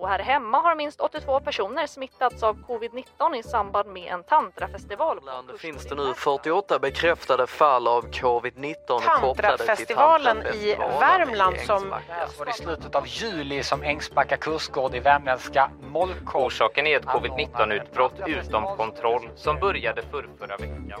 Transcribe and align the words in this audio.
Och 0.00 0.08
här 0.08 0.18
hemma 0.18 0.58
har 0.60 0.74
minst 0.74 1.00
82 1.00 1.40
personer 1.40 1.86
smittats 1.86 2.42
av 2.42 2.56
covid-19 2.68 3.36
i 3.36 3.42
samband 3.42 3.88
med 3.88 4.12
en 4.12 4.22
tantrafestival. 4.22 5.18
Land 5.26 5.50
finns 5.58 5.86
det 5.86 5.94
nu 5.94 6.14
48 6.14 6.78
bekräftade 6.78 7.46
fall 7.46 7.88
av 7.88 8.10
covid-19 8.10 8.74
kopplade 8.86 9.34
till 9.34 9.66
Tantrafestivalen 9.66 10.46
i 10.46 10.76
Värmland 11.00 11.56
som. 11.66 11.90
Det 11.90 12.38
var 12.38 12.48
i 12.48 12.52
slutet 12.52 12.94
av 12.94 13.04
juli 13.06 13.62
som 13.62 13.82
Ängsbacka 13.82 14.36
kursgård 14.36 14.94
i 14.94 15.00
värmländska 15.00 15.70
Molkom 15.80 16.42
Orsaken 16.42 16.86
är 16.86 16.96
ett 16.96 17.06
covid-19-utbrott 17.06 18.20
utom 18.26 18.76
kontroll 18.76 19.28
som 19.36 19.58
började 19.60 20.02
för 20.02 20.28
förra 20.38 20.56
veckan. 20.56 21.00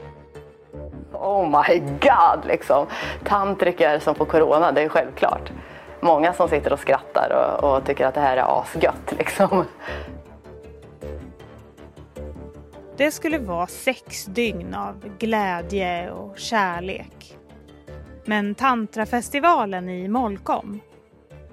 Oh 1.12 1.62
my 1.62 1.78
god 1.78 2.44
liksom. 2.46 2.86
Tantriker 3.24 3.98
som 3.98 4.14
får 4.14 4.26
corona, 4.26 4.72
det 4.72 4.82
är 4.82 4.88
självklart. 4.88 5.50
Många 6.02 6.32
som 6.32 6.48
sitter 6.48 6.72
och 6.72 6.78
skrattar 6.78 7.58
och, 7.62 7.76
och 7.76 7.86
tycker 7.86 8.06
att 8.06 8.14
det 8.14 8.20
här 8.20 8.36
är 8.36 8.60
asgött 8.60 9.14
liksom. 9.18 9.64
Det 12.96 13.10
skulle 13.10 13.38
vara 13.38 13.66
sex 13.66 14.24
dygn 14.24 14.74
av 14.74 15.16
glädje 15.18 16.10
och 16.10 16.38
kärlek. 16.38 17.36
Men 18.24 18.54
Tantrafestivalen 18.54 19.88
i 19.88 20.08
Molkom 20.08 20.80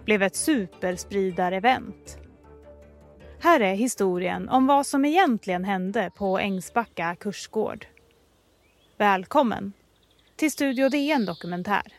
blev 0.05 0.23
ett 0.23 0.35
superspridarevent. 0.35 2.17
Här 3.39 3.59
är 3.59 3.73
historien 3.73 4.49
om 4.49 4.67
vad 4.67 4.85
som 4.85 5.05
egentligen 5.05 5.63
hände 5.63 6.11
på 6.15 6.39
Ängsbacka 6.39 7.15
kursgård. 7.19 7.85
Välkommen 8.97 9.73
till 10.35 10.51
Studio 10.51 10.89
DN 10.89 11.25
Dokumentär. 11.25 11.93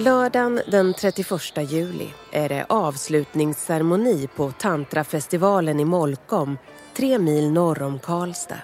Lördagen 0.00 0.60
den 0.66 0.94
31 0.94 1.70
juli 1.70 2.08
är 2.32 2.48
det 2.48 2.66
avslutningsceremoni 2.68 4.28
på 4.36 4.52
Tantrafestivalen 4.52 5.80
i 5.80 5.84
Molkom, 5.84 6.58
tre 6.96 7.18
mil 7.18 7.52
norr 7.52 7.82
om 7.82 7.98
Karlstad. 7.98 8.60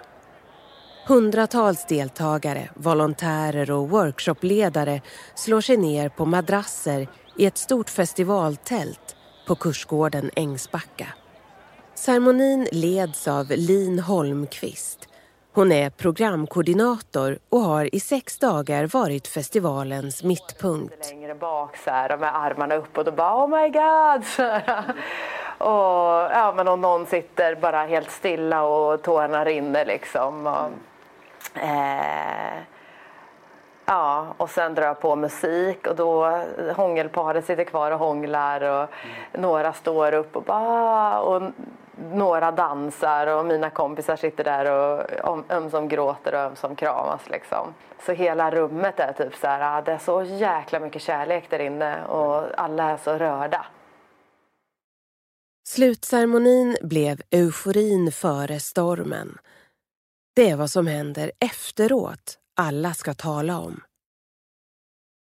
Hundratals 1.08 1.86
deltagare, 1.86 2.70
volontärer 2.74 3.70
och 3.70 3.90
workshopledare 3.90 5.00
slår 5.34 5.60
sig 5.60 5.76
ner 5.76 6.08
på 6.08 6.24
madrasser 6.24 7.08
i 7.38 7.46
ett 7.46 7.58
stort 7.58 7.90
festivaltält 7.90 9.16
på 9.46 9.54
kursgården 9.54 10.30
Ängsbacka. 10.36 11.06
Ceremonin 11.94 12.68
leds 12.72 13.28
av 13.28 13.46
Lin 13.50 13.98
Holmqvist. 13.98 15.08
Hon 15.56 15.72
är 15.72 15.90
programkoordinator 15.90 17.38
och 17.48 17.60
har 17.60 17.94
i 17.94 18.00
sex 18.00 18.38
dagar 18.38 18.86
varit 18.86 19.26
festivalens 19.26 20.22
mittpunkt. 20.22 21.10
Längre 21.10 21.34
bak 21.34 21.76
så 21.76 21.90
här, 21.90 22.16
med 22.16 22.36
armarna 22.36 22.74
uppåt 22.74 23.06
och 23.06 23.14
bara 23.14 23.44
oh 23.44 23.48
my 23.48 23.68
god. 23.68 24.24
Så 24.26 24.42
här. 24.42 24.84
Och, 25.58 26.32
ja, 26.32 26.52
men 26.56 26.68
och 26.68 26.78
någon 26.78 27.06
sitter 27.06 27.54
bara 27.54 27.84
helt 27.84 28.10
stilla 28.10 28.62
och 28.62 29.02
tårarna 29.02 29.44
rinner 29.44 29.84
liksom. 29.84 30.46
Och, 30.46 31.58
eh, 31.62 32.58
Ja, 33.86 34.26
och 34.36 34.50
sen 34.50 34.74
drar 34.74 34.86
jag 34.86 35.00
på 35.00 35.16
musik 35.16 35.86
och 35.86 35.96
då 35.96 36.42
hångelparet 36.76 37.44
sitter 37.44 37.64
kvar 37.64 37.90
och 37.90 37.98
hånglar 37.98 38.60
och 38.60 38.88
några 39.32 39.72
står 39.72 40.14
upp 40.14 40.36
och 40.36 40.42
bara 40.42 41.20
och 41.20 41.42
några 42.12 42.50
dansar 42.50 43.26
och 43.26 43.46
mina 43.46 43.70
kompisar 43.70 44.16
sitter 44.16 44.44
där 44.44 44.70
och 44.70 45.30
om- 45.32 45.44
ömsom 45.50 45.88
gråter 45.88 46.34
och 46.34 46.40
ömsom 46.40 46.76
kramas 46.76 47.20
liksom. 47.30 47.74
Så 48.06 48.12
hela 48.12 48.50
rummet 48.50 49.00
är 49.00 49.12
typ 49.12 49.34
så 49.36 49.46
här, 49.46 49.78
ah, 49.78 49.82
det 49.82 49.92
är 49.92 49.98
så 49.98 50.22
jäkla 50.22 50.80
mycket 50.80 51.02
kärlek 51.02 51.50
där 51.50 51.58
inne 51.58 52.04
och 52.04 52.60
alla 52.60 52.90
är 52.90 52.96
så 52.96 53.12
rörda. 53.18 53.66
Slutceremonin 55.68 56.76
blev 56.82 57.20
euforin 57.30 58.12
före 58.12 58.60
stormen. 58.60 59.38
Det 60.36 60.50
är 60.50 60.56
vad 60.56 60.70
som 60.70 60.86
händer 60.86 61.32
efteråt 61.40 62.38
alla 62.56 62.94
ska 62.94 63.14
tala 63.14 63.58
om. 63.58 63.80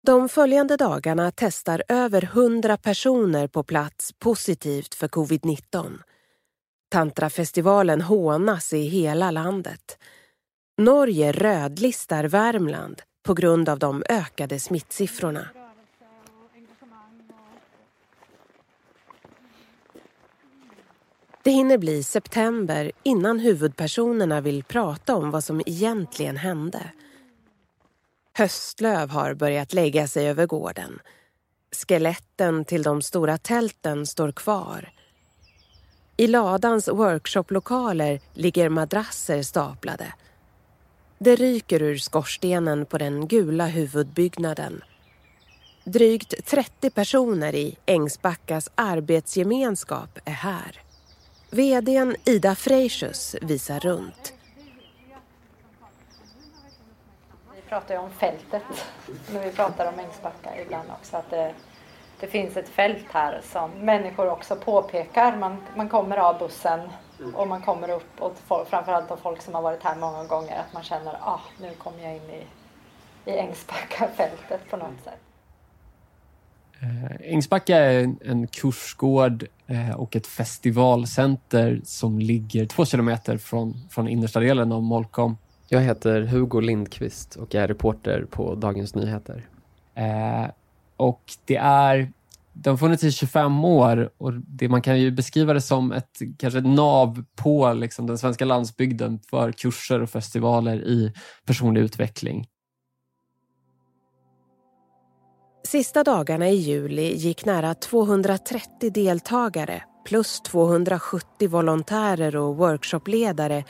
De 0.07 0.29
följande 0.29 0.77
dagarna 0.77 1.31
testar 1.35 1.83
över 1.87 2.23
100 2.23 2.77
personer 2.77 3.47
på 3.47 3.63
plats 3.63 4.13
positivt 4.19 4.95
för 4.95 5.07
covid-19. 5.07 5.99
Tantrafestivalen 6.89 8.01
hånas 8.01 8.73
i 8.73 8.81
hela 8.81 9.31
landet. 9.31 9.97
Norge 10.77 11.31
rödlistar 11.31 12.23
Värmland 12.23 13.01
på 13.23 13.33
grund 13.33 13.69
av 13.69 13.79
de 13.79 14.03
ökade 14.09 14.59
smittsiffrorna. 14.59 15.47
Det 21.43 21.51
hinner 21.51 21.77
bli 21.77 22.03
september 22.03 22.91
innan 23.03 23.39
huvudpersonerna 23.39 24.41
vill 24.41 24.63
prata 24.63 25.15
om 25.15 25.31
vad 25.31 25.43
som 25.43 25.61
egentligen 25.65 26.37
hände. 26.37 26.91
Höstlöv 28.33 29.09
har 29.09 29.33
börjat 29.33 29.73
lägga 29.73 30.07
sig 30.07 30.29
över 30.29 30.45
gården. 30.45 30.99
Skeletten 31.71 32.65
till 32.65 32.83
de 32.83 33.01
stora 33.01 33.37
tälten 33.37 34.05
står 34.05 34.31
kvar. 34.31 34.89
I 36.19 36.27
ladans 36.27 36.87
workshoplokaler 36.87 38.19
ligger 38.33 38.69
madrasser 38.69 39.41
staplade. 39.41 40.13
Det 41.17 41.35
ryker 41.35 41.81
ur 41.81 41.97
skorstenen 41.97 42.85
på 42.85 42.97
den 42.97 43.27
gula 43.27 43.65
huvudbyggnaden. 43.65 44.81
Drygt 45.83 46.45
30 46.45 46.89
personer 46.89 47.55
i 47.55 47.77
Ängsbackas 47.85 48.69
arbetsgemenskap 48.75 50.19
är 50.25 50.31
här. 50.31 50.81
VDn 51.49 52.15
Ida 52.25 52.55
Freisius 52.55 53.35
visar 53.41 53.79
runt. 53.79 54.33
Vi 57.55 57.61
pratar 57.69 57.93
ju 57.93 57.99
om 57.99 58.11
fältet 58.11 58.63
när 59.33 59.45
vi 59.45 59.51
pratar 59.51 59.93
om 59.93 59.99
Ängsbacka 59.99 60.61
ibland 60.61 60.89
också. 60.89 61.17
Att 61.17 61.29
det, 61.29 61.53
det 62.19 62.27
finns 62.27 62.57
ett 62.57 62.69
fält 62.69 63.05
här 63.11 63.41
som 63.43 63.71
människor 63.71 64.29
också 64.29 64.55
påpekar. 64.55 65.37
Man, 65.37 65.57
man 65.75 65.89
kommer 65.89 66.17
av 66.17 66.39
bussen 66.39 66.79
och 67.35 67.47
man 67.47 67.61
kommer 67.61 67.89
upp 67.89 68.09
och 68.21 68.37
folk, 68.47 68.69
framförallt 68.69 69.11
av 69.11 69.17
folk 69.17 69.41
som 69.41 69.53
har 69.55 69.61
varit 69.61 69.83
här 69.83 69.95
många 69.95 70.23
gånger 70.23 70.59
att 70.59 70.73
man 70.73 70.83
känner 70.83 71.13
att 71.13 71.21
ah, 71.21 71.39
nu 71.61 71.71
kommer 71.77 72.03
jag 72.03 72.15
in 72.15 72.21
i, 72.29 72.43
i 73.31 73.37
Ängsbackafältet 73.37 74.69
på 74.69 74.77
något 74.77 75.03
sätt. 75.03 75.19
Eh, 76.81 77.33
Ängsbacka 77.33 77.77
är 77.77 78.15
en- 78.25 78.47
kursgård 78.47 79.45
eh, 79.67 79.95
och 79.95 80.15
ett 80.15 80.27
festivalcenter 80.27 81.81
som 81.83 82.19
ligger 82.19 82.65
två 82.65 82.85
kilometer 82.85 83.37
från, 83.37 83.73
från 83.89 84.07
innersta 84.07 84.39
delen 84.39 84.71
av 84.71 84.83
Molkom. 84.83 85.37
Jag 85.67 85.81
heter 85.81 86.21
Hugo 86.21 86.59
Lindqvist 86.59 87.35
och 87.35 87.55
är 87.55 87.67
reporter 87.67 88.25
på 88.31 88.55
Dagens 88.55 88.95
Nyheter. 88.95 89.45
Och 90.99 91.23
det 91.45 91.55
är, 91.55 92.11
de 92.53 92.69
har 92.69 92.77
funnits 92.77 93.03
i 93.03 93.11
25 93.11 93.65
år 93.65 94.09
och 94.17 94.33
det, 94.33 94.69
man 94.69 94.81
kan 94.81 94.99
ju 94.99 95.11
beskriva 95.11 95.53
det 95.53 95.61
som 95.61 95.91
ett 95.91 96.19
kanske 96.37 96.59
ett 96.59 96.65
nav 96.65 97.23
på 97.35 97.73
liksom, 97.73 98.07
den 98.07 98.17
svenska 98.17 98.45
landsbygden 98.45 99.19
för 99.29 99.51
kurser 99.51 100.01
och 100.01 100.09
festivaler 100.09 100.81
i 100.81 101.13
personlig 101.45 101.81
utveckling. 101.81 102.47
Sista 105.67 106.03
dagarna 106.03 106.49
i 106.49 106.55
juli 106.55 107.15
gick 107.15 107.45
nära 107.45 107.73
230 107.73 108.91
deltagare 108.91 109.83
plus 110.05 110.41
270 110.41 111.49
volontärer 111.49 112.35
och 112.35 112.57
workshopledare 112.57 113.63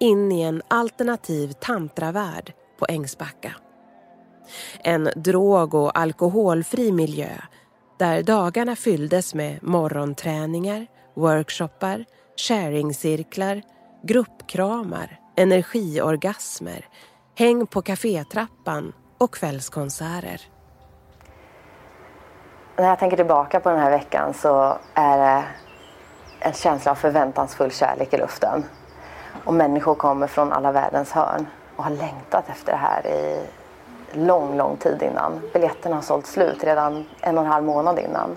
in 0.00 0.32
i 0.32 0.42
en 0.42 0.62
alternativ 0.68 1.52
tantravärld 1.52 2.52
på 2.78 2.86
Ängsbacka. 2.88 3.65
En 4.84 5.10
drog 5.16 5.74
och 5.74 5.98
alkoholfri 5.98 6.92
miljö 6.92 7.30
där 7.98 8.22
dagarna 8.22 8.76
fylldes 8.76 9.34
med 9.34 9.62
morgonträningar, 9.62 10.86
workshoppar, 11.14 12.04
sharingcirklar, 12.36 13.62
gruppkramar, 14.02 15.20
energiorgasmer, 15.36 16.88
häng 17.38 17.66
på 17.66 17.82
kafétrappan 17.82 18.92
och 19.18 19.34
kvällskonserter. 19.34 20.40
När 22.76 22.88
jag 22.88 22.98
tänker 22.98 23.16
tillbaka 23.16 23.60
på 23.60 23.70
den 23.70 23.78
här 23.78 23.90
veckan 23.90 24.34
så 24.34 24.78
är 24.94 25.18
det 25.18 25.44
en 26.40 26.52
känsla 26.52 26.90
av 26.90 26.94
förväntansfull 26.94 27.70
kärlek 27.70 28.14
i 28.14 28.16
luften. 28.16 28.64
Och 29.44 29.54
människor 29.54 29.94
kommer 29.94 30.26
från 30.26 30.52
alla 30.52 30.72
världens 30.72 31.12
hörn 31.12 31.46
och 31.76 31.84
har 31.84 31.90
längtat 31.90 32.48
efter 32.48 32.72
det 32.72 32.78
här 32.78 33.06
i 33.06 33.46
lång, 34.16 34.56
lång 34.56 34.76
tid 34.76 35.02
innan. 35.02 35.40
Biljetterna 35.52 35.94
har 35.94 36.02
sålt 36.02 36.26
slut 36.26 36.64
redan 36.64 37.04
en 37.20 37.38
och 37.38 37.44
en 37.44 37.50
halv 37.50 37.64
månad 37.64 37.98
innan. 37.98 38.36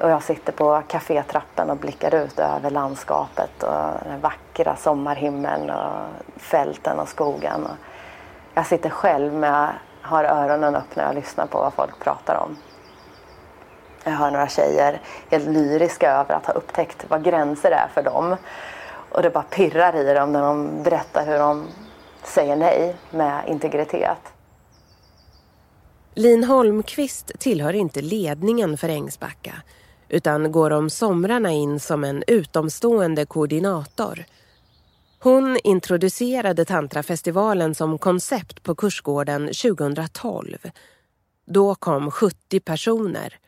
Och 0.00 0.10
jag 0.10 0.22
sitter 0.22 0.52
på 0.52 0.82
kafétrappen 0.88 1.70
och 1.70 1.76
blickar 1.76 2.14
ut 2.14 2.38
över 2.38 2.70
landskapet 2.70 3.62
och 3.62 4.04
den 4.04 4.20
vackra 4.20 4.76
sommarhimlen 4.76 5.70
och 5.70 6.06
fälten 6.36 6.98
och 6.98 7.08
skogen. 7.08 7.64
Och 7.64 7.76
jag 8.54 8.66
sitter 8.66 8.90
själv 8.90 9.32
med 9.32 9.68
har 10.02 10.24
öronen 10.24 10.76
öppna 10.76 11.08
och 11.08 11.14
lyssnar 11.14 11.46
på 11.46 11.58
vad 11.58 11.72
folk 11.72 11.98
pratar 11.98 12.34
om. 12.34 12.56
Jag 14.04 14.12
hör 14.12 14.30
några 14.30 14.48
tjejer 14.48 15.00
helt 15.30 15.48
lyriska 15.48 16.12
över 16.12 16.34
att 16.34 16.46
ha 16.46 16.52
upptäckt 16.52 17.04
vad 17.08 17.24
gränser 17.24 17.70
är 17.70 17.88
för 17.94 18.02
dem. 18.02 18.36
Och 19.10 19.22
det 19.22 19.30
bara 19.30 19.44
pirrar 19.50 19.96
i 19.96 20.14
dem 20.14 20.32
när 20.32 20.42
de 20.42 20.82
berättar 20.82 21.26
hur 21.26 21.38
de 21.38 21.66
säger 22.24 22.56
nej 22.56 22.96
med 23.10 23.44
integritet. 23.48 24.18
Lin 26.14 26.44
Holmqvist 26.44 27.32
tillhör 27.38 27.72
inte 27.72 28.00
ledningen 28.00 28.78
för 28.78 28.88
Ängsbacka 28.88 29.54
utan 30.08 30.52
går 30.52 30.70
om 30.70 30.90
somrarna 30.90 31.52
in 31.52 31.80
som 31.80 32.04
en 32.04 32.24
utomstående 32.26 33.26
koordinator. 33.26 34.24
Hon 35.20 35.58
introducerade 35.64 36.64
tantrafestivalen 36.64 37.74
som 37.74 37.98
koncept 37.98 38.62
på 38.62 38.74
kursgården 38.74 39.46
2012. 39.46 40.56
Då 41.46 41.74
kom 41.74 42.10
70 42.10 42.60
personer. 42.60 43.38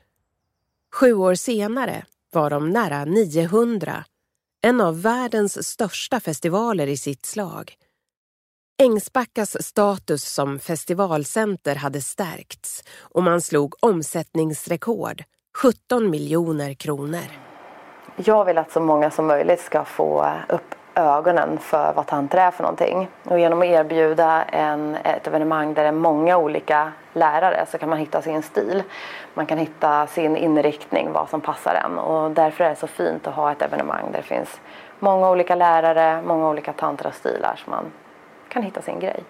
Sju 0.95 1.13
år 1.13 1.35
senare 1.35 2.05
var 2.33 2.51
de 2.51 2.71
nära 2.71 3.05
900. 3.05 4.05
En 4.63 4.81
av 4.81 5.03
världens 5.03 5.69
största 5.69 6.21
festivaler 6.21 6.87
i 6.87 6.97
sitt 6.97 7.27
slag. 7.27 7.77
Ängsbackas 8.83 9.63
status 9.63 10.35
som 10.35 10.59
festivalcenter 10.59 11.75
hade 11.75 12.01
stärkts 12.01 12.85
och 13.01 13.23
man 13.23 13.41
slog 13.41 13.75
omsättningsrekord, 13.81 15.23
17 15.59 16.11
miljoner 16.11 16.75
kronor. 16.75 17.25
Jag 18.17 18.45
vill 18.45 18.59
att 18.59 18.73
så 18.73 18.81
många 18.81 19.11
som 19.11 19.27
möjligt 19.27 19.61
ska 19.61 19.85
få 19.85 20.27
upp 20.49 20.75
ögonen 20.95 21.59
för 21.59 21.93
vad 21.97 22.07
tantra 22.07 22.43
är 22.43 22.51
för 22.51 22.63
någonting. 22.63 23.09
Och 23.25 23.39
genom 23.39 23.59
att 23.59 23.67
erbjuda 23.67 24.43
en, 24.43 24.95
ett 24.95 25.27
evenemang 25.27 25.75
där 25.75 25.83
det 25.83 25.89
är 25.89 25.93
många 25.93 26.37
olika 26.37 26.93
lärare 27.13 27.67
så 27.71 27.79
kan 27.79 27.89
man 27.89 27.99
hitta 27.99 28.23
sin 28.23 28.43
stil. 28.43 28.83
Man 29.35 29.47
kan 29.47 29.59
hitta 29.59 30.07
sin 30.07 30.37
inriktning, 30.37 31.13
vad 31.13 31.29
som 31.29 31.41
passar 31.41 31.75
en. 31.75 31.99
Och 31.99 32.31
därför 32.31 32.65
är 32.65 32.71
det 32.71 32.77
så 32.77 32.87
fint 32.87 33.27
att 33.27 33.35
ha 33.35 33.53
ett 33.53 33.63
evenemang 33.63 34.13
där 34.13 34.19
det 34.19 34.35
finns 34.37 34.61
många 34.99 35.31
olika 35.31 35.55
lärare, 35.55 36.23
många 36.23 36.49
olika 36.49 36.73
tantrastilar 36.73 37.61
som 37.65 37.71
man 37.71 37.85
kan 38.51 38.63
hitta 38.63 38.83
sin 38.83 39.01
grej. 39.01 39.25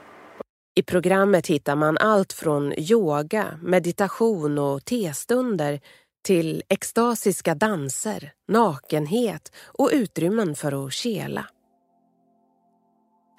I 0.75 0.83
programmet 0.83 1.47
hittar 1.47 1.77
man 1.77 1.99
allt 1.99 2.33
från 2.33 2.73
yoga, 2.79 3.59
meditation 3.63 4.59
och 4.59 4.85
testunder 4.85 5.81
till 6.25 6.63
extasiska 6.69 7.55
danser, 7.55 8.33
nakenhet 8.49 9.53
och 9.79 9.91
utrymmen 9.93 10.55
för 10.55 10.87
att 10.87 10.93
kela. 10.93 11.47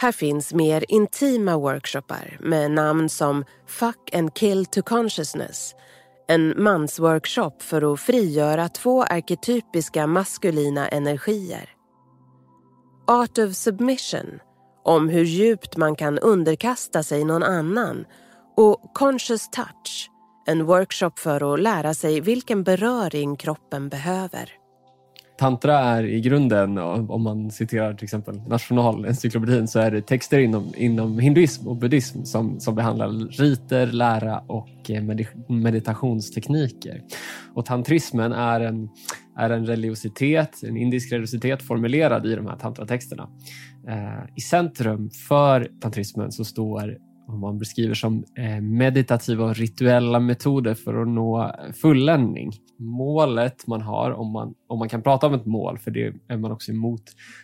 Här 0.01 0.11
finns 0.11 0.53
mer 0.53 0.85
intima 0.87 1.57
workshoppar 1.57 2.37
med 2.39 2.71
namn 2.71 3.09
som 3.09 3.45
Fuck 3.67 4.15
and 4.15 4.33
Kill 4.33 4.65
to 4.65 4.81
Consciousness, 4.81 5.75
en 6.27 6.63
mansworkshop 6.63 7.61
för 7.61 7.93
att 7.93 7.99
frigöra 7.99 8.69
två 8.69 9.03
arketypiska 9.03 10.07
maskulina 10.07 10.87
energier. 10.87 11.69
Art 13.07 13.37
of 13.37 13.55
Submission, 13.55 14.39
om 14.83 15.09
hur 15.09 15.23
djupt 15.23 15.77
man 15.77 15.95
kan 15.95 16.19
underkasta 16.19 17.03
sig 17.03 17.23
någon 17.23 17.43
annan 17.43 18.05
och 18.57 18.93
Conscious 18.93 19.49
Touch, 19.49 20.09
en 20.47 20.65
workshop 20.65 21.11
för 21.15 21.53
att 21.53 21.59
lära 21.59 21.93
sig 21.93 22.21
vilken 22.21 22.63
beröring 22.63 23.35
kroppen 23.35 23.89
behöver. 23.89 24.61
Tantra 25.41 25.79
är 25.79 26.03
i 26.03 26.21
grunden, 26.21 26.77
om 26.77 27.23
man 27.23 27.51
citerar 27.51 27.93
till 27.93 28.03
exempel 28.03 28.41
Nationalencyklopedin, 28.47 29.67
så 29.67 29.79
är 29.79 29.91
det 29.91 30.01
texter 30.01 30.39
inom, 30.39 30.73
inom 30.75 31.19
hinduism 31.19 31.67
och 31.67 31.75
buddhism 31.75 32.23
som, 32.23 32.59
som 32.59 32.75
behandlar 32.75 33.09
riter, 33.29 33.87
lära 33.87 34.39
och 34.39 34.89
eh, 34.89 35.03
meditationstekniker. 35.47 37.01
Och 37.53 37.65
tantrismen 37.65 38.31
är 38.33 38.59
en, 38.59 38.89
är 39.37 39.49
en 39.49 39.65
religiositet, 39.65 40.63
en 40.63 40.77
indisk 40.77 41.11
religiositet 41.11 41.61
formulerad 41.61 42.25
i 42.25 42.35
de 42.35 42.47
här 42.47 42.57
tantratexterna. 42.57 43.29
Eh, 43.87 44.23
I 44.35 44.41
centrum 44.41 45.09
för 45.27 45.71
tantrismen 45.81 46.31
så 46.31 46.45
står 46.45 46.97
vad 47.31 47.39
man 47.39 47.59
beskriver 47.59 47.93
som 47.93 48.23
eh, 48.37 48.61
meditativa 48.61 49.45
och 49.45 49.55
rituella 49.55 50.19
metoder 50.19 50.73
för 50.73 51.01
att 51.01 51.07
nå 51.07 51.55
fulländning. 51.81 52.51
Målet 52.79 53.67
man 53.67 53.81
har, 53.81 54.11
om 54.11 54.31
man, 54.31 54.53
om 54.67 54.79
man 54.79 54.89
kan 54.89 55.01
prata 55.01 55.27
om 55.27 55.33
ett 55.33 55.45
mål, 55.45 55.77
för 55.77 55.91
det 55.91 56.13
är 56.27 56.37
man 56.37 56.51
också 56.51 56.71
emot 56.71 57.03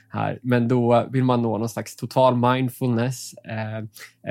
här, 0.09 0.39
men 0.43 0.67
då 0.67 1.07
vill 1.11 1.23
man 1.23 1.41
nå 1.41 1.57
någon 1.57 1.69
slags 1.69 1.95
total 1.95 2.35
mindfulness, 2.35 3.33
eh, 3.33 3.77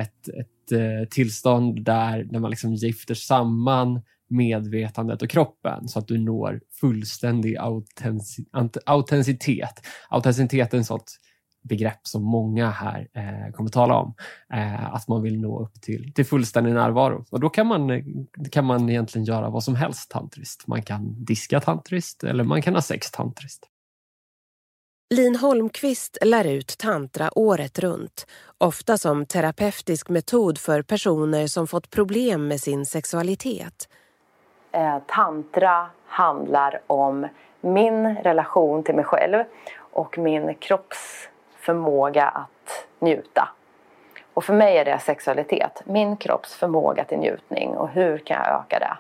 ett, 0.00 0.28
ett 0.28 0.72
eh, 0.72 1.08
tillstånd 1.10 1.84
där, 1.84 2.24
där 2.24 2.38
man 2.38 2.50
liksom 2.50 2.74
gifter 2.74 3.14
samman 3.14 4.02
medvetandet 4.28 5.22
och 5.22 5.30
kroppen 5.30 5.88
så 5.88 5.98
att 5.98 6.08
du 6.08 6.18
når 6.18 6.60
fullständig 6.80 7.56
autenticitet. 8.86 9.86
Autenticitet 10.08 10.74
är 10.74 10.78
en 10.78 10.84
sorts 10.84 11.12
begrepp 11.66 12.00
som 12.02 12.22
många 12.22 12.70
här 12.70 13.08
eh, 13.12 13.52
kommer 13.52 13.70
tala 13.70 13.94
om. 13.94 14.14
Eh, 14.52 14.94
att 14.94 15.08
man 15.08 15.22
vill 15.22 15.40
nå 15.40 15.60
upp 15.60 15.80
till, 15.80 16.12
till 16.12 16.26
fullständig 16.26 16.74
närvaro. 16.74 17.24
Och 17.30 17.40
då 17.40 17.48
kan 17.48 17.66
man, 17.66 18.04
kan 18.50 18.64
man 18.64 18.90
egentligen 18.90 19.24
göra 19.24 19.50
vad 19.50 19.64
som 19.64 19.74
helst 19.74 20.10
tantriskt. 20.10 20.66
Man 20.66 20.82
kan 20.82 21.24
diska 21.24 21.60
tantriskt 21.60 22.24
eller 22.24 22.44
man 22.44 22.62
kan 22.62 22.74
ha 22.74 22.82
sex 22.82 23.10
tantriskt. 23.10 23.66
Lin 25.14 25.36
Holmqvist 25.36 26.18
lär 26.22 26.44
ut 26.44 26.78
tantra 26.78 27.38
året 27.38 27.78
runt, 27.78 28.26
ofta 28.58 28.98
som 28.98 29.26
terapeutisk 29.26 30.08
metod 30.08 30.58
för 30.58 30.82
personer 30.82 31.46
som 31.46 31.66
fått 31.66 31.90
problem 31.90 32.48
med 32.48 32.60
sin 32.60 32.86
sexualitet. 32.86 33.88
Eh, 34.72 34.98
tantra 35.06 35.86
handlar 36.06 36.80
om 36.86 37.28
min 37.60 38.16
relation 38.16 38.84
till 38.84 38.94
mig 38.94 39.04
själv 39.04 39.44
och 39.78 40.18
min 40.18 40.54
kropps 40.54 41.28
förmåga 41.66 42.24
att 42.28 42.86
njuta. 42.98 43.48
Och 44.34 44.44
för 44.44 44.54
mig 44.54 44.78
är 44.78 44.84
det 44.84 44.98
sexualitet, 44.98 45.82
min 45.84 46.16
kropps 46.16 46.54
förmåga 46.54 47.04
till 47.04 47.18
njutning 47.18 47.76
och 47.76 47.88
hur 47.88 48.18
kan 48.18 48.36
jag 48.36 48.60
öka 48.60 48.78
det? 48.78 48.96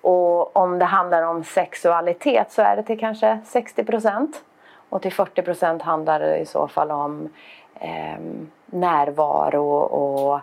Och 0.00 0.56
om 0.56 0.78
det 0.78 0.84
handlar 0.84 1.22
om 1.22 1.44
sexualitet 1.44 2.52
så 2.52 2.62
är 2.62 2.76
det 2.76 2.82
till 2.82 2.98
kanske 2.98 3.40
60 3.44 3.84
procent. 3.84 4.42
Och 4.88 5.02
till 5.02 5.12
40 5.12 5.42
procent 5.42 5.82
handlar 5.82 6.20
det 6.20 6.36
i 6.36 6.46
så 6.46 6.68
fall 6.68 6.90
om 6.90 7.28
eh, 7.74 8.18
närvaro 8.66 9.68
och 9.78 10.40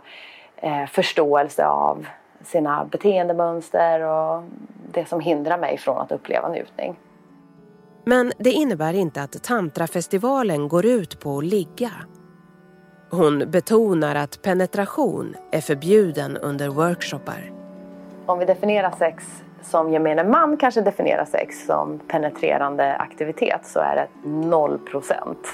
eh, 0.55 0.85
förståelse 0.85 1.65
av 1.65 2.07
sina 2.43 2.85
beteendemönster 2.85 4.01
och 4.01 4.43
det 4.91 5.05
som 5.05 5.19
hindrar 5.19 5.57
mig 5.57 5.77
från 5.77 5.97
att 5.97 6.11
uppleva 6.11 6.49
njutning. 6.49 6.95
Men 8.09 8.31
det 8.37 8.49
innebär 8.51 8.93
inte 8.93 9.21
att 9.21 9.43
tantrafestivalen 9.43 10.67
går 10.67 10.85
ut 10.85 11.19
på 11.19 11.37
att 11.37 11.43
ligga. 11.45 11.91
Hon 13.09 13.51
betonar 13.51 14.15
att 14.15 14.41
penetration 14.41 15.35
är 15.51 15.61
förbjuden 15.61 16.37
under 16.37 16.69
workshoppar. 16.69 17.51
Om 18.25 18.39
vi 18.39 18.45
definierar 18.45 18.93
sex 18.99 19.23
som 19.61 19.91
gemene 19.91 20.23
man 20.23 20.57
kanske 20.57 20.81
definierar 20.81 21.25
sex 21.25 21.65
som 21.65 21.99
penetrerande 21.99 22.95
aktivitet 22.95 23.61
så 23.63 23.79
är 23.79 23.95
det 23.95 24.29
noll 24.29 24.79
procent. 24.79 25.47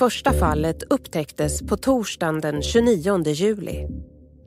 Första 0.00 0.32
fallet 0.32 0.82
upptäcktes 0.82 1.62
på 1.66 1.76
torsdagen 1.76 2.40
den 2.40 2.62
29 2.62 3.22
juli. 3.26 3.88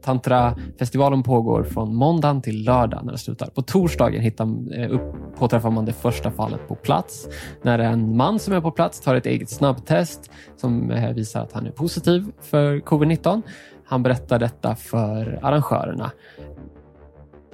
Tantrafestivalen 0.02 1.24
pågår 1.24 1.64
från 1.64 1.96
måndagen 1.96 2.42
till 2.42 2.64
lördag 2.64 3.06
när 3.06 3.12
det 3.12 3.18
slutar. 3.18 3.48
På 3.48 3.62
torsdagen 3.62 4.22
hittar, 4.22 4.46
eh, 4.80 4.92
upp, 4.92 5.16
påträffar 5.36 5.72
man 5.72 5.86
det 5.86 5.94
första 5.94 6.32
fallet 6.32 6.68
på 6.68 6.76
plats. 6.76 7.28
När 7.62 7.80
en 7.80 8.18
man 8.18 8.40
som 8.40 8.54
är 8.54 8.62
på 8.62 8.72
plats 8.72 9.02
tar 9.02 9.16
ett 9.16 9.26
eget 9.26 9.50
snabbtest 9.50 10.32
som 10.56 10.92
eh, 10.92 11.14
visar 11.14 11.42
att 11.42 11.54
han 11.54 11.66
är 11.66 11.72
positiv 11.72 12.26
för 12.42 12.80
covid-19. 12.80 13.42
Han 13.86 14.04
berättar 14.04 14.40
detta 14.40 14.76
för 14.76 15.40
arrangörerna. 15.42 16.12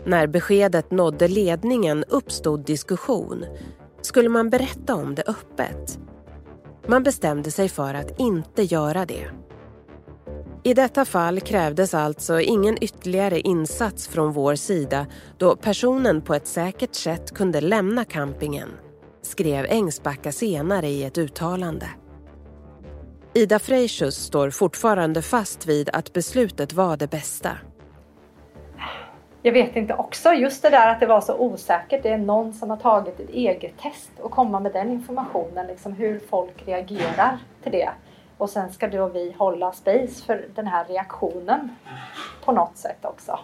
När 0.06 0.28
beskedet 0.28 0.92
nådde 0.92 1.28
ledningen 1.28 2.04
uppstod 2.08 2.66
diskussion. 2.66 3.46
Skulle 4.02 4.30
man 4.30 4.50
berätta 4.50 4.96
om 4.96 5.16
det 5.16 5.24
öppet? 5.28 6.00
Man 6.90 7.04
bestämde 7.04 7.52
sig 7.52 7.70
för 7.70 7.94
att 7.94 8.20
inte 8.20 8.64
göra 8.64 9.06
det. 9.06 9.28
I 10.64 10.74
detta 10.74 11.06
fall 11.06 11.40
krävdes 11.40 11.94
alltså 11.94 12.40
ingen 12.40 12.84
ytterligare 12.84 13.40
insats 13.40 14.08
från 14.08 14.34
vår 14.34 14.56
sida 14.56 15.08
då 15.38 15.56
personen 15.56 16.22
på 16.22 16.34
ett 16.34 16.48
säkert 16.48 16.96
sätt 16.96 17.32
kunde 17.34 17.62
lämna 17.62 18.06
campingen. 18.06 18.70
skrev 19.22 19.66
Ängsbacka 19.66 20.32
senare 20.32 20.90
i 20.90 21.04
ett 21.04 21.18
uttalande. 21.18 21.90
Ida 23.34 23.60
Freisius 23.60 24.16
står 24.16 24.50
fortfarande 24.50 25.22
fast 25.22 25.66
vid 25.66 25.90
att 25.94 26.14
beslutet 26.14 26.74
var 26.74 26.98
det 26.98 27.08
bästa. 27.08 27.58
Jag 29.42 29.52
vet 29.52 29.76
inte 29.76 29.94
också, 29.94 30.34
just 30.34 30.62
det 30.62 30.70
där 30.70 30.92
att 30.92 31.00
det 31.00 31.06
var 31.06 31.22
så 31.22 31.38
osäkert. 31.38 32.04
Det 32.04 32.10
är 32.10 32.18
någon 32.18 32.54
som 32.54 32.70
har 32.70 32.78
tagit 32.78 33.20
ett 33.20 33.30
eget 33.30 33.78
test 33.78 34.12
och 34.20 34.32
komma 34.32 34.60
med 34.60 34.74
den 34.74 34.92
informationen, 34.92 35.68
liksom 35.68 35.94
hur 35.94 36.20
folk 36.20 36.68
reagerar 36.68 37.38
till 37.64 37.72
det. 37.72 37.90
Och 38.38 38.50
sen 38.50 38.72
ska 38.74 38.88
då 38.88 39.08
vi 39.08 39.36
hålla 39.38 39.72
space 39.72 40.26
för 40.26 40.46
den 40.56 40.68
här 40.68 40.86
reaktionen 40.86 41.76
på 42.46 42.52
något 42.52 42.78
sätt 42.78 43.06
också. 43.06 43.40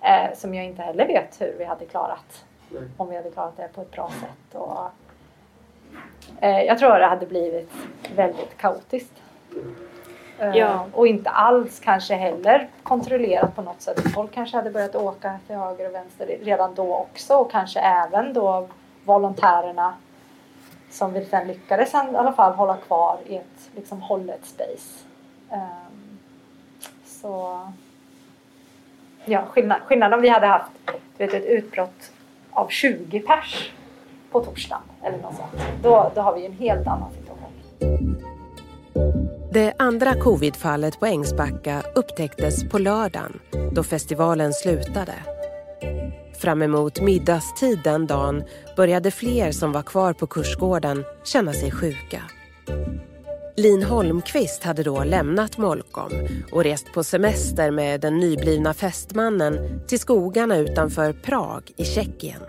Eh, 0.00 0.36
som 0.36 0.54
jag 0.54 0.64
inte 0.64 0.82
heller 0.82 1.06
vet 1.06 1.40
hur 1.40 1.54
vi 1.58 1.64
hade 1.64 1.84
klarat. 1.84 2.44
Om 2.96 3.08
vi 3.08 3.16
hade 3.16 3.30
klarat 3.30 3.56
det 3.56 3.68
på 3.74 3.80
ett 3.80 3.90
bra 3.90 4.10
sätt. 4.20 4.54
Och, 4.60 4.84
eh, 6.40 6.60
jag 6.60 6.78
tror 6.78 6.98
det 6.98 7.06
hade 7.06 7.26
blivit 7.26 7.72
väldigt 8.14 8.56
kaotiskt. 8.56 9.22
Eh, 10.38 10.56
Ja. 10.56 10.86
Och 10.92 11.06
inte 11.06 11.30
alls 11.30 11.80
kanske 11.80 12.14
heller 12.14 12.68
kontrollerat 12.82 13.56
på 13.56 13.62
något 13.62 13.82
sätt. 13.82 14.12
Folk 14.14 14.32
kanske 14.32 14.56
hade 14.56 14.70
börjat 14.70 14.94
åka 14.94 15.38
till 15.46 15.56
höger 15.56 15.88
och 15.88 15.94
vänster 15.94 16.38
redan 16.42 16.74
då 16.74 16.94
också 16.94 17.34
och 17.36 17.50
kanske 17.50 17.80
även 17.80 18.32
då 18.32 18.68
volontärerna 19.04 19.94
som 20.90 21.12
vi 21.12 21.24
sen 21.24 21.46
lyckades 21.48 21.94
i 21.94 21.96
alla 21.96 22.32
fall 22.32 22.52
hålla 22.52 22.76
kvar 22.76 23.18
i 23.26 23.36
ett 23.36 23.70
liksom 23.76 24.02
hållet 24.02 24.46
space. 24.46 25.04
Ehm, 25.50 26.18
så 27.04 27.60
ja, 29.24 29.42
skillnad, 29.50 29.80
skillnad 29.84 30.14
om 30.14 30.20
vi 30.20 30.28
hade 30.28 30.46
haft 30.46 30.70
du 31.16 31.26
vet, 31.26 31.34
ett 31.34 31.44
utbrott 31.44 32.12
av 32.50 32.68
20 32.68 33.20
pers 33.20 33.72
på 34.30 34.40
torsdagen 34.44 34.82
eller 35.02 35.18
något 35.18 35.36
sånt. 35.36 35.52
Då, 35.82 36.12
då 36.14 36.20
har 36.20 36.34
vi 36.34 36.46
en 36.46 36.52
helt 36.52 36.86
annan 36.86 37.10
situation. 37.12 38.15
Det 39.56 39.72
andra 39.78 40.14
covidfallet 40.14 41.00
på 41.00 41.06
Ängsbacka 41.06 41.82
upptäcktes 41.94 42.68
på 42.68 42.78
lördagen 42.78 43.40
då 43.72 43.82
festivalen 43.82 44.52
slutade. 44.52 45.14
Fram 46.38 46.62
emot 46.62 47.00
middagstid 47.00 47.80
den 47.84 48.06
dagen 48.06 48.44
började 48.76 49.10
fler 49.10 49.52
som 49.52 49.72
var 49.72 49.82
kvar 49.82 50.12
på 50.12 50.26
kursgården 50.26 51.04
känna 51.24 51.52
sig 51.52 51.70
sjuka. 51.70 52.22
Lin 53.56 53.82
Holmqvist 53.82 54.64
hade 54.64 54.82
då 54.82 55.04
lämnat 55.04 55.58
Molkom 55.58 56.12
och 56.52 56.64
rest 56.64 56.92
på 56.94 57.04
semester 57.04 57.70
med 57.70 58.00
den 58.00 58.18
nyblivna 58.18 58.74
fästmannen 58.74 59.80
till 59.86 59.98
skogarna 59.98 60.56
utanför 60.56 61.12
Prag 61.12 61.72
i 61.76 61.84
Tjeckien. 61.84 62.40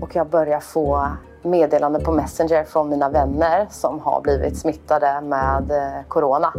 Och 0.00 0.10
jag 0.14 0.30
började 0.30 0.64
få 0.64 1.16
meddelande 1.42 2.00
på 2.00 2.12
Messenger 2.12 2.64
från 2.64 2.88
mina 2.88 3.08
vänner 3.08 3.66
som 3.70 4.00
har 4.00 4.20
blivit 4.20 4.58
smittade 4.58 5.20
med 5.20 5.70
eh, 5.70 6.06
corona. 6.08 6.52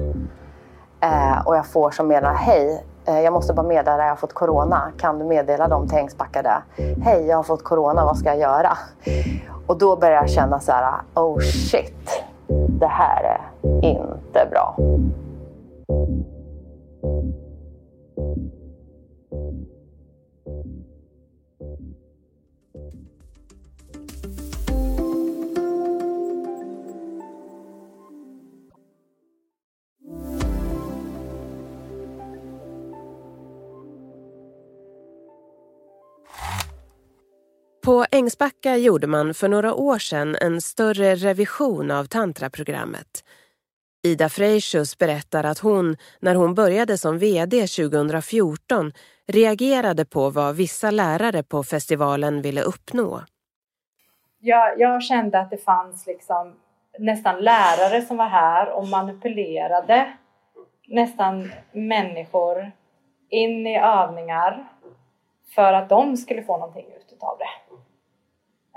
Eh, 1.02 1.48
och 1.48 1.56
jag 1.56 1.66
får 1.66 1.92
som 1.92 2.08
meddelande, 2.08 2.40
hej, 2.40 2.84
eh, 3.06 3.20
jag 3.20 3.34
måste 3.34 3.54
bara 3.54 3.68
meddela 3.68 3.94
att 3.94 4.00
jag 4.00 4.10
har 4.10 4.16
fått 4.16 4.34
corona. 4.34 4.92
Kan 4.98 5.20
du 5.20 5.26
meddela 5.26 5.68
dem 5.68 5.88
till 5.88 5.98
Ängsbacka 5.98 6.42
det? 6.42 6.84
Hej, 7.04 7.26
jag 7.28 7.36
har 7.36 7.44
fått 7.44 7.64
corona, 7.64 8.06
vad 8.06 8.18
ska 8.18 8.30
jag 8.30 8.40
göra? 8.40 8.78
Och 9.68 9.78
då 9.78 9.96
börjar 9.96 10.16
jag 10.16 10.30
känna 10.30 10.60
så 10.60 10.72
här, 10.72 10.94
oh 11.16 11.40
shit, 11.40 12.24
det 12.80 12.88
här 12.88 13.24
är 13.24 13.86
inte 13.86 14.48
bra. 14.52 14.76
På 37.86 38.06
Ängsbacka 38.12 38.78
gjorde 38.78 39.08
man 39.08 39.34
för 39.34 39.48
några 39.48 39.74
år 39.74 39.98
sedan 39.98 40.36
en 40.42 40.62
större 40.62 41.16
revision 41.16 41.92
av 41.92 42.06
tantraprogrammet. 42.06 43.24
Ida 44.04 44.30
Freisius 44.30 44.98
berättar 44.98 45.44
att 45.44 45.60
hon, 45.60 45.98
när 46.20 46.36
hon 46.36 46.56
började 46.56 46.98
som 46.98 47.20
VD 47.20 47.68
2014, 47.68 48.94
reagerade 49.28 50.06
på 50.06 50.30
vad 50.30 50.56
vissa 50.56 50.92
lärare 50.92 51.44
på 51.44 51.64
festivalen 51.64 52.42
ville 52.42 52.62
uppnå. 52.62 53.22
jag, 54.40 54.80
jag 54.80 55.04
kände 55.04 55.40
att 55.40 55.50
det 55.50 55.58
fanns 55.58 56.08
liksom 56.08 56.56
nästan 57.00 57.40
lärare 57.40 58.02
som 58.02 58.18
var 58.18 58.30
här 58.30 58.70
och 58.70 58.88
manipulerade 58.88 60.14
nästan 60.88 61.52
människor 61.72 62.72
in 63.30 63.68
i 63.68 63.80
övningar 63.80 64.68
för 65.56 65.74
att 65.74 65.90
de 65.90 66.18
skulle 66.18 66.44
få 66.44 66.58
någonting 66.58 66.86
ut 66.86 67.18
av 67.20 67.38
det. 67.38 67.63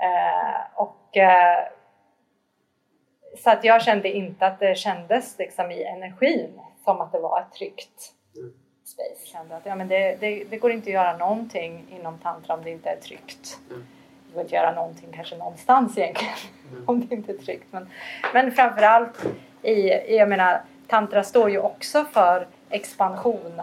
Eh, 0.01 0.61
och, 0.75 1.17
eh, 1.17 1.67
så 3.43 3.49
att 3.49 3.63
jag 3.63 3.81
kände 3.81 4.09
inte 4.09 4.47
att 4.47 4.59
det 4.59 4.77
kändes 4.77 5.37
liksom 5.37 5.71
i 5.71 5.83
energin 5.83 6.61
som 6.83 7.01
att 7.01 7.11
det 7.11 7.19
var 7.19 7.41
ett 7.41 7.53
tryggt 7.53 8.13
space. 8.83 9.19
Jag 9.19 9.27
kände 9.27 9.55
att 9.55 9.65
ja, 9.65 9.75
men 9.75 9.87
det, 9.87 10.15
det, 10.19 10.43
det 10.43 10.57
går 10.57 10.71
inte 10.71 10.89
att 10.89 10.93
göra 10.93 11.17
någonting 11.17 11.85
inom 11.89 12.17
tantra 12.17 12.53
om 12.53 12.63
det 12.63 12.69
inte 12.69 12.89
är 12.89 12.95
tryggt. 12.95 13.59
Det 13.69 14.33
går 14.33 14.41
inte 14.41 14.57
att 14.57 14.63
göra 14.63 14.71
någonting 14.71 15.09
kanske 15.15 15.37
någonstans 15.37 15.97
egentligen 15.97 16.33
om 16.85 17.07
det 17.07 17.15
inte 17.15 17.31
är 17.31 17.37
tryggt. 17.37 17.67
Men, 17.71 17.89
men 18.33 18.51
framförallt 18.51 19.25
i, 19.61 19.89
jag 20.17 20.29
menar, 20.29 20.61
tantra 20.87 21.23
står 21.23 21.49
ju 21.49 21.59
också 21.59 22.05
för 22.05 22.47
expansion 22.69 23.61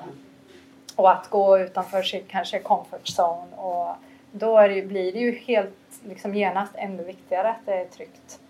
och 0.96 1.10
att 1.10 1.30
gå 1.30 1.58
utanför 1.58 2.02
sitt 2.02 2.28
kanske 2.28 2.58
comfort 2.58 3.08
zone 3.18 3.56
och 3.56 3.96
då 4.38 4.58
är 4.58 4.68
det, 4.68 4.82
blir 4.82 5.12
det 5.12 5.18
ju 5.18 5.32
helt 5.32 5.74
liksom 6.04 6.34
genast 6.34 6.72
ännu 6.74 7.04
viktigare 7.04 7.50
att 7.50 7.66
det 7.66 7.74
är 7.74 7.84
tryggt. 7.84 8.40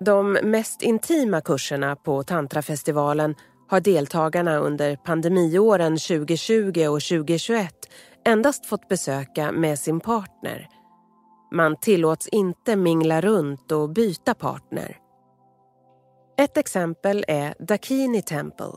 De 0.00 0.32
mest 0.32 0.82
intima 0.82 1.40
kurserna 1.40 1.96
på 1.96 2.22
Tantrafestivalen 2.22 3.34
har 3.68 3.80
deltagarna 3.80 4.56
under 4.56 4.96
pandemiåren 4.96 5.96
2020 5.96 6.86
och 6.88 7.02
2021 7.02 7.74
endast 8.24 8.66
fått 8.66 8.88
besöka 8.88 9.52
med 9.52 9.78
sin 9.78 10.00
partner. 10.00 10.68
Man 11.52 11.76
tillåts 11.76 12.28
inte 12.28 12.76
mingla 12.76 13.20
runt 13.20 13.72
och 13.72 13.90
byta 13.90 14.34
partner. 14.34 14.96
Ett 16.38 16.56
exempel 16.56 17.24
är 17.28 17.54
Dakini 17.58 18.22
Temple. 18.22 18.72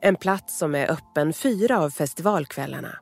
En 0.00 0.16
plats 0.16 0.58
som 0.58 0.74
är 0.74 0.90
öppen 0.90 1.32
fyra 1.32 1.80
av 1.80 1.90
festivalkvällarna. 1.90 2.98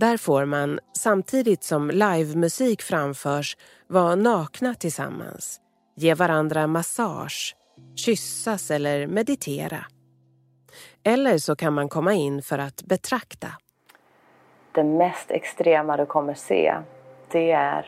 Där 0.00 0.16
får 0.16 0.44
man, 0.44 0.78
samtidigt 0.98 1.64
som 1.64 1.90
livemusik 1.90 2.82
framförs, 2.82 3.56
vara 3.86 4.14
nakna 4.14 4.74
tillsammans, 4.74 5.60
ge 5.96 6.14
varandra 6.14 6.66
massage, 6.66 7.56
kyssas 7.96 8.70
eller 8.70 9.06
meditera. 9.06 9.84
Eller 11.04 11.38
så 11.38 11.56
kan 11.56 11.74
man 11.74 11.88
komma 11.88 12.14
in 12.14 12.42
för 12.42 12.58
att 12.58 12.82
betrakta. 12.82 13.48
Det 14.72 14.84
mest 14.84 15.30
extrema 15.30 15.96
du 15.96 16.06
kommer 16.06 16.34
se, 16.34 16.74
det 17.30 17.50
är 17.50 17.86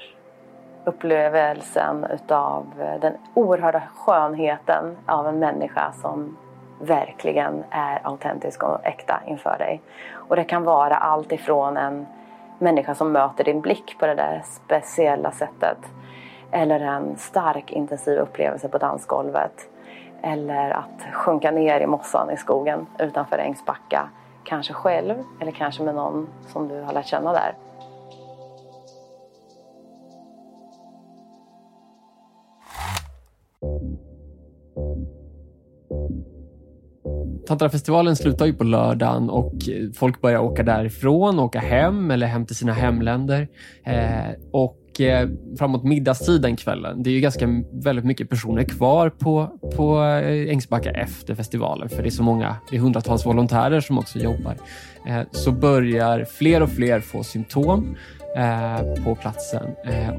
upplevelsen 0.85 2.04
utav 2.04 2.66
den 3.00 3.14
oerhörda 3.35 3.83
skönheten 3.97 4.97
av 5.07 5.26
en 5.26 5.38
människa 5.38 5.92
som 6.02 6.37
verkligen 6.81 7.64
är 7.71 8.00
autentisk 8.02 8.62
och 8.62 8.87
äkta 8.87 9.21
inför 9.26 9.59
dig. 9.59 9.83
Och 10.12 10.37
det 10.37 10.45
kan 10.45 10.64
vara 10.64 10.97
allt 10.97 11.33
ifrån 11.33 11.76
en 11.76 12.07
människa 12.59 12.95
som 12.95 13.12
möter 13.12 13.45
din 13.45 13.61
blick 13.61 13.97
på 13.99 14.07
det 14.07 14.14
där 14.14 14.43
speciella 14.45 15.31
sättet 15.31 15.79
eller 16.50 16.81
en 16.81 17.17
stark 17.17 17.73
intensiv 17.73 18.19
upplevelse 18.19 18.69
på 18.69 18.79
dansgolvet 18.79 19.69
eller 20.23 20.71
att 20.71 21.14
sjunka 21.14 21.50
ner 21.50 21.81
i 21.81 21.87
mossan 21.87 22.31
i 22.31 22.37
skogen 22.37 22.87
utanför 22.99 23.38
Ängsbacka 23.38 24.09
kanske 24.45 24.73
själv 24.73 25.14
eller 25.41 25.52
kanske 25.52 25.83
med 25.83 25.95
någon 25.95 26.29
som 26.47 26.69
du 26.69 26.81
har 26.81 26.93
lärt 26.93 27.07
känna 27.07 27.33
där. 27.33 27.55
Tantrafestivalen 37.46 38.16
slutar 38.16 38.46
ju 38.46 38.52
på 38.52 38.64
lördagen 38.64 39.30
och 39.30 39.52
folk 39.94 40.20
börjar 40.20 40.38
åka 40.38 40.62
därifrån, 40.62 41.38
åka 41.38 41.58
hem 41.58 42.11
eller 42.11 42.26
hem 42.26 42.46
till 42.46 42.56
sina 42.56 42.72
hemländer. 42.72 43.49
Eh, 43.84 44.30
och 44.52 44.78
och 44.92 45.00
framåt 45.58 45.84
middagstid 45.84 46.42
den 46.42 46.56
kvällen, 46.56 47.02
det 47.02 47.11
är 47.11 47.14
ju 47.14 47.20
ganska 47.20 47.49
väldigt 47.72 48.04
mycket 48.04 48.28
personer 48.28 48.62
kvar 48.62 49.11
på, 49.11 49.58
på 49.76 50.04
eh, 50.04 50.50
Ängsbacka 50.50 50.90
efter 50.90 51.34
festivalen, 51.34 51.88
för 51.88 52.02
det 52.02 52.08
är 52.08 52.11
så 52.11 52.22
många, 52.22 52.56
det 52.70 52.76
är 52.76 52.80
hundratals 52.80 53.26
volontärer 53.26 53.80
som 53.80 53.99
också 53.99 54.18
jobbar. 54.18 54.56
Eh, 55.08 55.20
så 55.30 55.52
börjar 55.52 56.25
fler 56.25 56.62
och 56.62 56.70
fler 56.70 57.00
få 57.00 57.22
symptom 57.22 57.96
på 59.04 59.14
platsen 59.14 59.62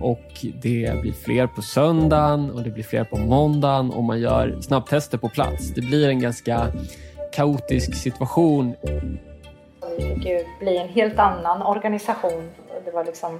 och 0.01 0.45
det 0.61 1.01
blir 1.01 1.23
fler 1.23 1.47
på 1.47 1.61
söndagen 1.61 2.51
och 2.51 2.63
det 2.63 2.69
blir 2.69 2.83
fler 2.83 3.03
på 3.03 3.17
måndagen 3.17 3.89
och 3.89 4.03
man 4.03 4.19
gör 4.19 4.57
snabbtester 4.61 5.17
på 5.17 5.29
plats. 5.29 5.73
Det 5.75 5.81
blir 5.81 6.09
en 6.09 6.19
ganska 6.19 6.67
kaotisk 7.35 7.95
situation. 7.95 8.75
Vi 9.97 10.15
fick 10.15 10.25
ju 10.25 10.45
bli 10.59 10.77
en 10.77 10.89
helt 10.89 11.19
annan 11.19 11.61
organisation. 11.61 12.49
Det 12.85 12.91
var 12.91 13.05
liksom 13.05 13.39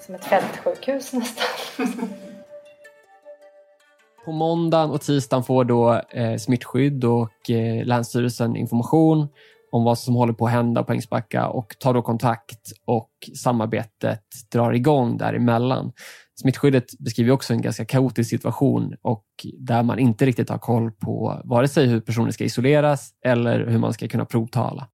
som 0.00 0.14
ett 0.14 0.24
fältsjukhus 0.24 1.12
nästan. 1.12 2.08
På 4.24 4.32
måndagen 4.32 4.90
och 4.90 5.00
tisdagen 5.00 5.44
får 5.44 5.64
då 5.64 6.00
eh, 6.10 6.36
smittskydd 6.36 7.04
och 7.04 7.50
eh, 7.50 7.84
Länsstyrelsen 7.84 8.56
information 8.56 9.28
om 9.72 9.84
vad 9.84 9.98
som 9.98 10.14
håller 10.14 10.32
på 10.32 10.46
att 10.46 10.52
hända 10.52 10.82
på 10.82 10.92
Ängsbacka 10.92 11.48
och 11.48 11.78
tar 11.78 11.94
då 11.94 12.02
kontakt 12.02 12.72
och 12.84 13.10
samarbetet 13.36 14.22
drar 14.52 14.72
igång 14.72 15.16
däremellan. 15.16 15.92
Smittskyddet 16.40 16.98
beskriver 16.98 17.32
också 17.32 17.52
en 17.52 17.62
ganska 17.62 17.84
kaotisk 17.84 18.30
situation 18.30 18.94
och 19.02 19.24
där 19.58 19.82
man 19.82 19.98
inte 19.98 20.24
riktigt 20.24 20.50
har 20.50 20.58
koll 20.58 20.90
på 20.90 21.40
vare 21.44 21.68
sig 21.68 21.86
hur 21.86 22.00
personer 22.00 22.30
ska 22.30 22.44
isoleras 22.44 23.10
eller 23.24 23.66
hur 23.66 23.78
man 23.78 23.92
ska 23.92 24.08
kunna 24.08 24.24
provtala. 24.24 24.88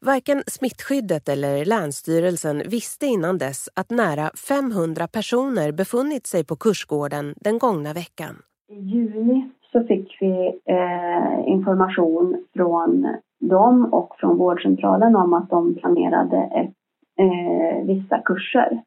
Varken 0.00 0.42
smittskyddet 0.46 1.28
eller 1.28 1.64
Länsstyrelsen 1.64 2.62
visste 2.70 3.06
innan 3.06 3.38
dess 3.38 3.68
att 3.76 3.90
nära 3.90 4.30
500 4.48 5.08
personer 5.08 5.72
befunnit 5.72 6.26
sig 6.26 6.44
på 6.44 6.56
kursgården 6.56 7.34
den 7.36 7.58
gångna 7.58 7.92
veckan. 7.92 8.34
I 8.68 8.74
juni 8.74 9.50
så 9.72 9.84
fick 9.84 10.16
vi 10.20 10.60
eh, 10.64 11.48
information 11.52 12.44
från 12.54 13.06
dem 13.40 13.88
och 13.92 14.16
från 14.20 14.38
vårdcentralen 14.38 15.16
om 15.16 15.34
att 15.34 15.50
de 15.50 15.74
planerade 15.74 16.36
ett, 16.36 16.74
eh, 17.18 17.86
vissa 17.86 18.18
kurser. 18.18 18.82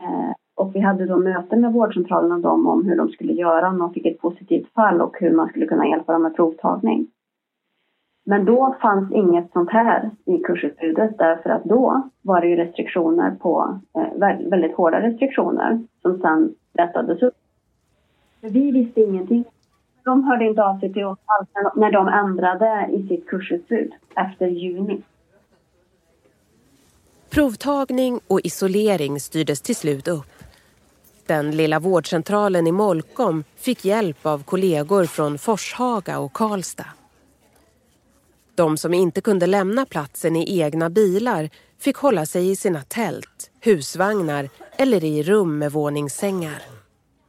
Eh, 0.00 0.32
och 0.54 0.74
vi 0.74 0.80
hade 0.80 1.06
då 1.06 1.16
möten 1.16 1.60
med 1.60 1.72
vårdcentralen 1.72 2.32
och 2.32 2.40
dem 2.40 2.66
om 2.66 2.84
hur 2.84 2.96
de 2.96 3.08
skulle 3.08 3.32
göra 3.32 3.68
om 3.68 3.78
de 3.78 3.92
fick 3.92 4.06
ett 4.06 4.20
positivt 4.20 4.72
fall 4.72 5.00
och 5.00 5.16
hur 5.20 5.32
man 5.32 5.48
skulle 5.48 5.66
kunna 5.66 5.86
hjälpa 5.86 6.12
dem 6.12 6.22
med 6.22 6.36
provtagning. 6.36 7.06
Men 8.24 8.44
då 8.44 8.76
fanns 8.80 9.12
inget 9.12 9.52
sånt 9.52 9.70
här 9.70 10.10
i 10.24 10.38
kursutbudet 10.38 11.18
därför 11.18 11.50
att 11.50 11.64
då 11.64 12.02
var 12.22 12.40
det 12.40 12.46
ju 12.46 12.56
restriktioner 12.56 13.30
på, 13.30 13.80
eh, 13.94 14.18
väldigt, 14.50 14.76
hårda 14.76 15.00
restriktioner 15.00 15.80
som 16.02 16.18
sen 16.18 16.54
lättades 16.74 17.22
upp. 17.22 17.34
Vi 18.40 18.70
visste 18.70 19.00
ingenting. 19.00 19.44
De 20.04 20.24
hörde 20.24 20.44
inte 20.44 20.64
av 20.64 20.78
sig 20.78 20.92
till 20.92 21.04
oss 21.04 21.18
alls 21.24 21.48
när 21.76 21.92
de 21.92 22.08
ändrade 22.08 22.88
i 22.90 23.08
sitt 23.08 23.26
kursutbud 23.26 23.92
efter 24.16 24.46
juni. 24.46 25.02
Provtagning 27.32 28.20
och 28.28 28.40
isolering 28.44 29.20
styrdes 29.20 29.60
till 29.60 29.76
slut 29.76 30.08
upp. 30.08 30.32
Den 31.26 31.56
lilla 31.56 31.80
vårdcentralen 31.80 32.66
i 32.66 32.72
Molkom 32.72 33.44
fick 33.56 33.84
hjälp 33.84 34.26
av 34.26 34.42
kollegor 34.42 35.04
från 35.04 35.38
Forshaga 35.38 36.18
och 36.18 36.32
Karlstad. 36.32 36.86
De 38.54 38.76
som 38.76 38.94
inte 38.94 39.20
kunde 39.20 39.46
lämna 39.46 39.86
platsen 39.86 40.36
i 40.36 40.60
egna 40.60 40.90
bilar 40.90 41.50
fick 41.78 41.96
hålla 41.96 42.26
sig 42.26 42.50
i 42.50 42.56
sina 42.56 42.82
tält, 42.82 43.50
husvagnar 43.60 44.48
eller 44.76 45.04
i 45.04 45.22
rum 45.22 45.58
med 45.58 45.72
våningssängar. 45.72 46.62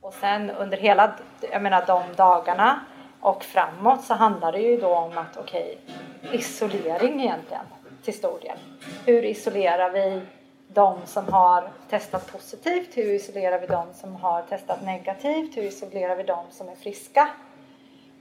Och 0.02 0.14
sen 0.14 0.50
under 0.50 0.78
hela 0.78 1.16
jag 1.52 1.64
menar, 1.64 1.84
de 1.88 2.04
dagarna 2.16 2.80
och 3.20 3.44
framåt 3.44 4.04
så 4.04 4.14
handlar 4.14 4.52
det 4.52 4.62
ju 4.62 4.78
då 4.78 4.96
om 4.96 5.18
att 5.18 5.38
okej, 5.38 5.78
okay, 6.24 6.40
isolering 6.40 7.22
egentligen 7.22 7.66
till 8.04 8.18
stor 8.18 8.40
del. 8.42 8.58
Hur 9.06 9.26
isolerar 9.26 9.90
vi 9.90 10.22
de 10.68 10.98
som 11.06 11.28
har 11.34 11.70
testat 11.90 12.32
positivt? 12.32 12.98
Hur 12.98 13.14
isolerar 13.14 13.60
vi 13.60 13.68
de 13.68 13.94
som 13.94 14.16
har 14.16 14.42
testat 14.42 14.84
negativt? 14.84 15.58
Hur 15.58 15.64
isolerar 15.64 16.16
vi 16.16 16.24
de 16.24 16.46
som 16.52 16.70
är 16.70 16.76
friska? 16.76 17.30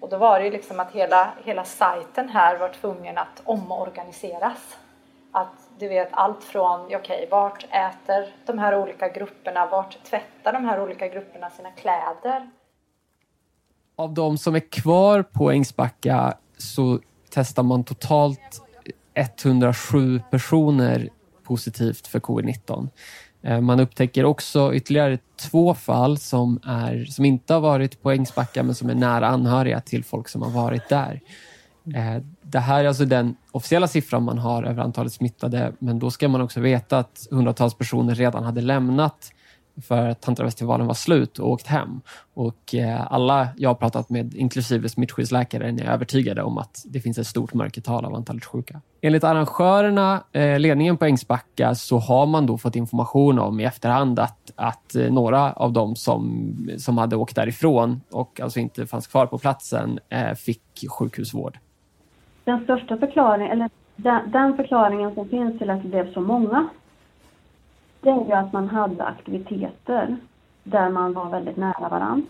Och 0.00 0.08
då 0.08 0.16
var 0.16 0.38
det 0.38 0.44
ju 0.44 0.50
liksom 0.50 0.80
att 0.80 0.92
hela, 0.92 1.32
hela 1.44 1.64
sajten 1.64 2.28
här 2.28 2.58
var 2.58 2.68
tvungen 2.68 3.18
att 3.18 3.42
omorganiseras. 3.44 4.76
Att 5.32 5.68
du 5.78 5.88
vet 5.88 6.08
allt 6.10 6.44
från, 6.44 6.80
okej, 6.80 6.98
okay, 6.98 7.26
vart 7.30 7.64
äter 7.64 8.34
de 8.46 8.58
här 8.58 8.78
olika 8.78 9.08
grupperna, 9.08 9.66
vart 9.66 10.04
tvättar 10.04 10.52
de 10.52 10.64
här 10.64 10.82
olika 10.82 11.08
grupperna 11.08 11.50
sina 11.50 11.70
kläder? 11.70 12.50
Av 13.96 14.14
de 14.14 14.38
som 14.38 14.54
är 14.54 14.70
kvar 14.70 15.22
på 15.22 15.50
Ängsbacka 15.50 16.34
så 16.58 16.98
testar 17.30 17.62
man 17.62 17.84
totalt 17.84 18.62
107 19.14 20.20
personer 20.30 21.08
positivt 21.42 22.06
för 22.06 22.20
covid-19. 22.20 22.88
Eh, 23.42 23.60
man 23.60 23.80
upptäcker 23.80 24.24
också 24.24 24.74
ytterligare 24.74 25.18
två 25.36 25.74
fall 25.74 26.18
som, 26.18 26.60
är, 26.64 27.04
som 27.04 27.24
inte 27.24 27.54
har 27.54 27.60
varit 27.60 28.02
på 28.02 28.10
Ängsbacka 28.10 28.62
men 28.62 28.74
som 28.74 28.90
är 28.90 28.94
nära 28.94 29.28
anhöriga 29.28 29.80
till 29.80 30.04
folk 30.04 30.28
som 30.28 30.42
har 30.42 30.50
varit 30.50 30.88
där. 30.88 31.20
Eh, 31.94 32.22
det 32.42 32.58
här 32.58 32.84
är 32.84 32.88
alltså 32.88 33.04
den 33.04 33.36
officiella 33.50 33.88
siffran 33.88 34.22
man 34.22 34.38
har 34.38 34.62
över 34.62 34.82
antalet 34.82 35.12
smittade 35.12 35.72
men 35.78 35.98
då 35.98 36.10
ska 36.10 36.28
man 36.28 36.40
också 36.40 36.60
veta 36.60 36.98
att 36.98 37.26
hundratals 37.30 37.74
personer 37.74 38.14
redan 38.14 38.44
hade 38.44 38.60
lämnat 38.60 39.32
för 39.80 40.08
att 40.08 40.20
tantravestivalen 40.20 40.86
var 40.86 40.94
slut 40.94 41.38
och 41.38 41.50
åkt 41.50 41.66
hem. 41.66 42.00
Och 42.34 42.74
eh, 42.74 43.12
alla 43.12 43.48
jag 43.56 43.70
har 43.70 43.74
pratat 43.74 44.10
med, 44.10 44.34
inklusive 44.34 44.88
smittskyddsläkaren, 44.88 45.80
är 45.80 45.90
övertygade 45.90 46.42
om 46.42 46.58
att 46.58 46.82
det 46.86 47.00
finns 47.00 47.18
ett 47.18 47.26
stort 47.26 47.54
mörkertal 47.54 48.04
av 48.04 48.14
antalet 48.14 48.44
sjuka. 48.44 48.80
Enligt 49.00 49.24
arrangörerna, 49.24 50.22
eh, 50.32 50.58
ledningen 50.58 50.96
på 50.96 51.04
Ängsbacka, 51.04 51.74
så 51.74 51.98
har 51.98 52.26
man 52.26 52.46
då 52.46 52.58
fått 52.58 52.76
information 52.76 53.38
om 53.38 53.60
i 53.60 53.64
efterhand 53.64 54.18
att, 54.18 54.52
att 54.56 54.94
eh, 54.94 55.12
några 55.12 55.52
av 55.52 55.72
dem 55.72 55.96
som, 55.96 56.52
som 56.78 56.98
hade 56.98 57.16
åkt 57.16 57.36
därifrån 57.36 58.00
och 58.10 58.40
alltså 58.40 58.60
inte 58.60 58.86
fanns 58.86 59.06
kvar 59.06 59.26
på 59.26 59.38
platsen 59.38 59.98
fick 60.36 60.62
sjukhusvård. 60.90 61.58
Den 62.44 62.64
största 62.64 62.96
förklaringen, 62.96 63.52
eller 63.52 63.70
den, 63.96 64.30
den 64.30 64.56
förklaringen 64.56 65.14
som 65.14 65.28
finns 65.28 65.58
till 65.58 65.70
att 65.70 65.82
det 65.82 65.88
blev 65.88 66.12
så 66.12 66.20
många 66.20 66.68
det 68.02 68.10
är 68.10 68.26
ju 68.26 68.32
att 68.32 68.52
man 68.52 68.68
hade 68.68 69.04
aktiviteter 69.04 70.16
där 70.64 70.90
man 70.90 71.12
var 71.12 71.30
väldigt 71.30 71.56
nära 71.56 71.88
varandra. 71.88 72.26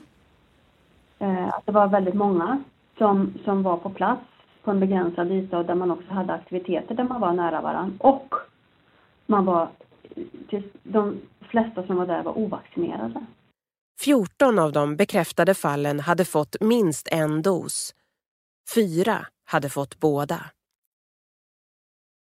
Eh, 1.19 1.49
att 1.49 1.67
det 1.67 1.73
var 1.73 1.87
väldigt 1.89 2.15
många 2.15 2.63
som, 2.99 3.35
som 3.45 3.63
var 3.63 3.77
på 3.77 3.91
plats 3.91 4.23
på 4.65 4.71
en 4.71 4.81
begränsad 4.81 5.33
yta 5.33 5.59
och 5.59 5.65
där 5.65 5.75
man 5.75 5.91
också 5.91 6.13
hade 6.13 6.33
aktiviteter 6.33 6.95
där 6.95 7.05
man 7.05 7.21
var 7.21 7.33
nära 7.33 7.61
varandra. 7.61 7.97
Och 7.99 8.35
man 9.27 9.45
var, 9.45 9.69
de 10.83 11.21
flesta 11.41 11.87
som 11.87 11.97
var 11.97 12.07
där 12.07 12.23
var 12.23 12.39
ovaccinerade. 12.39 13.27
14 14.01 14.59
av 14.59 14.73
de 14.73 14.97
bekräftade 14.97 15.55
fallen 15.55 16.01
hade 16.01 16.25
fått 16.25 16.57
minst 16.61 17.09
en 17.13 17.43
dos. 17.43 17.95
Fyra 18.75 19.27
hade 19.45 19.69
fått 19.69 20.01
båda. 20.01 20.41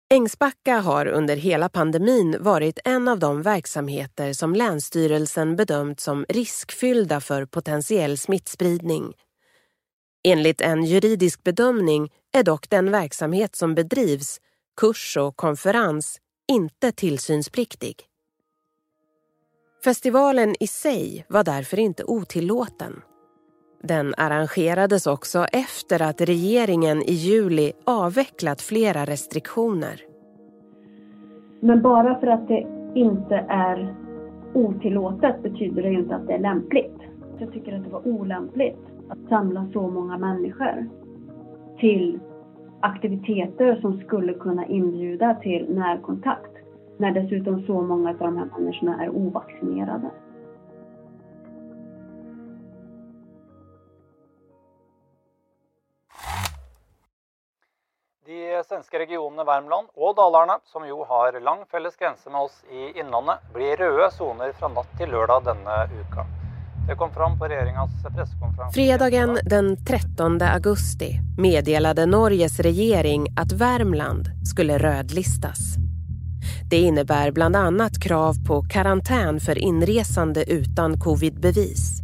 Ängsbacka 0.10 0.80
har 0.80 1.06
under 1.06 1.36
hela 1.36 1.70
pandemin 1.70 2.38
varit 2.40 2.80
en 2.86 3.08
av 3.08 3.20
de 3.20 3.42
verksamheter 3.42 4.34
som 4.34 4.56
Länsstyrelsen 4.56 5.56
bedömt 5.56 6.00
som 6.00 6.26
riskfyllda 6.30 7.20
för 7.20 7.46
potentiell 7.46 8.18
smittspridning. 8.18 9.14
Enligt 10.24 10.62
en 10.62 10.84
juridisk 10.84 11.44
bedömning 11.44 12.12
är 12.34 12.44
dock 12.44 12.70
den 12.70 12.92
verksamhet 12.92 13.56
som 13.56 13.76
bedrivs, 13.76 14.42
kurs 14.78 15.18
och 15.18 15.38
konferens, 15.38 16.20
inte 16.48 16.92
tillsynspliktig. 16.92 17.96
Festivalen 19.84 20.56
i 20.60 20.68
sig 20.68 21.26
var 21.30 21.44
därför 21.44 21.80
inte 21.80 22.04
otillåten. 22.04 23.02
Den 23.82 24.14
arrangerades 24.18 25.08
också 25.08 25.46
efter 25.54 26.02
att 26.02 26.22
regeringen 26.22 26.98
i 27.02 27.12
juli 27.12 27.72
avvecklat 27.84 28.62
flera 28.62 29.06
restriktioner. 29.06 30.02
Men 31.60 31.82
bara 31.82 32.20
för 32.20 32.28
att 32.28 32.48
det 32.48 32.68
inte 32.96 33.46
är 33.50 33.96
otillåtet 34.54 35.44
betyder 35.44 35.82
det 35.82 35.94
inte 35.94 36.16
att 36.16 36.28
det 36.28 36.34
är 36.34 36.40
lämpligt. 36.40 36.98
Jag 37.40 37.54
tycker 37.54 37.76
att 37.76 37.84
det 37.84 37.90
var 37.90 38.08
olämpligt 38.08 38.80
att 39.10 39.30
samla 39.30 39.68
så 39.74 39.88
många 39.88 40.18
människor 40.18 40.90
till 41.80 42.20
aktiviteter 42.80 43.82
som 43.82 44.00
skulle 44.00 44.34
kunna 44.34 44.66
inbjuda 44.66 45.36
till 45.36 45.76
närkontakt 45.76 46.52
när 46.98 47.12
dessutom 47.12 47.62
så 47.62 47.82
många 47.82 48.10
av 48.10 48.18
de 48.18 48.38
här 48.38 48.50
människorna 48.58 49.04
är 49.04 49.10
ovaccinerade. 49.10 50.10
De 58.28 58.64
svenska 58.66 59.00
regionerna 59.00 59.44
Värmland 59.44 59.88
och 59.94 60.16
Dalarna, 60.16 60.60
som 60.64 60.88
ju 60.88 60.94
har 60.94 61.40
lång 61.40 61.66
felles 61.72 61.96
gräns 61.96 62.26
med 62.26 62.42
oss 62.42 62.64
i 62.72 63.00
inlandet, 63.00 63.36
blir 63.54 63.78
röda 63.78 64.12
zoner 64.12 64.52
från 64.60 64.74
natt 64.74 64.98
till 64.98 65.10
lördag 65.10 65.44
denna 65.44 65.86
vecka. 65.86 66.26
Det 66.88 66.96
kom 66.96 67.12
fram 67.12 67.40
på 67.40 67.46
regeringens 67.46 67.92
presskonferens. 68.16 68.74
Fredagen 68.74 69.40
den 69.44 69.86
13 69.86 70.42
augusti 70.42 71.20
meddelade 71.38 72.06
Norges 72.06 72.60
regering 72.60 73.28
att 73.38 73.52
Värmland 73.52 74.26
skulle 74.52 74.78
rödlistas. 74.78 75.60
Det 76.70 76.78
innebär 76.78 77.32
bland 77.32 77.56
annat 77.56 78.04
krav 78.04 78.34
på 78.48 78.62
karantän 78.62 79.40
för 79.40 79.58
inresande 79.58 80.52
utan 80.52 81.00
covidbevis. 81.00 82.02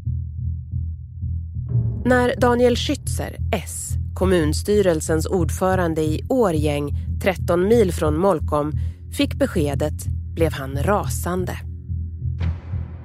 När 2.06 2.36
Daniel 2.38 2.76
Schützer, 2.76 3.36
S, 3.54 3.84
kommunstyrelsens 4.14 5.26
ordförande 5.26 6.02
i 6.02 6.26
Årgäng, 6.30 6.92
13 7.24 7.68
mil 7.68 7.92
från 7.92 8.18
Molkom, 8.18 8.72
fick 9.18 9.36
beskedet 9.36 10.06
blev 10.36 10.54
han 10.54 10.84
rasande. 10.84 11.58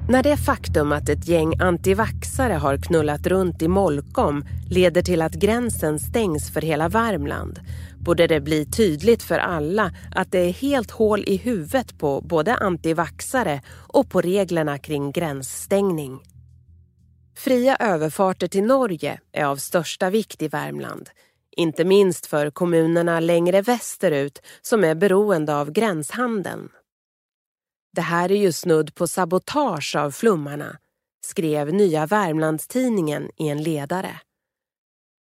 När 0.09 0.23
det 0.23 0.37
faktum 0.37 0.93
att 0.93 1.09
ett 1.09 1.29
gäng 1.29 1.61
antivaxare 1.61 2.53
har 2.53 2.77
knullat 2.77 3.27
runt 3.27 3.63
i 3.63 3.69
Molkom 3.69 4.45
leder 4.71 5.03
till 5.03 5.23
att 5.23 5.35
gränsen 5.35 5.99
stängs 5.99 6.51
för 6.51 6.61
hela 6.61 6.89
Värmland 6.89 7.61
borde 7.99 8.27
det 8.27 8.41
bli 8.41 8.67
tydligt 8.67 9.23
för 9.23 9.39
alla 9.39 9.93
att 10.15 10.33
det 10.33 10.39
är 10.39 10.53
helt 10.53 10.91
hål 10.91 11.25
i 11.27 11.37
huvudet 11.37 11.99
på 11.99 12.21
både 12.21 12.55
antivaxare 12.55 13.61
och 13.77 14.11
på 14.11 14.21
reglerna 14.21 14.79
kring 14.79 15.13
gränsstängning. 15.13 16.21
Fria 17.39 17.77
överfarter 17.77 18.49
till 18.49 18.63
Norge 18.63 19.21
är 19.33 19.45
av 19.45 19.57
största 19.57 20.11
vikt 20.11 20.43
i 20.43 20.49
Värmland. 20.49 21.11
Inte 21.57 21.85
minst 21.85 22.27
för 22.27 22.51
kommunerna 22.51 23.21
längre 23.21 23.63
västerut 23.63 24.43
som 24.63 24.85
är 24.85 24.95
beroende 24.95 25.57
av 25.57 25.71
gränshandeln. 25.71 26.69
Det 27.93 28.01
här 28.01 28.33
är 28.33 28.37
ju 28.37 28.53
snudd 28.53 28.95
på 28.95 29.07
sabotage 29.07 29.97
av 29.97 30.11
flummarna, 30.11 30.79
skrev 31.27 31.75
Nya 31.75 32.07
Värmlandstidningen 32.07 33.31
i 33.37 33.49
en 33.49 33.63
ledare. 33.63 34.21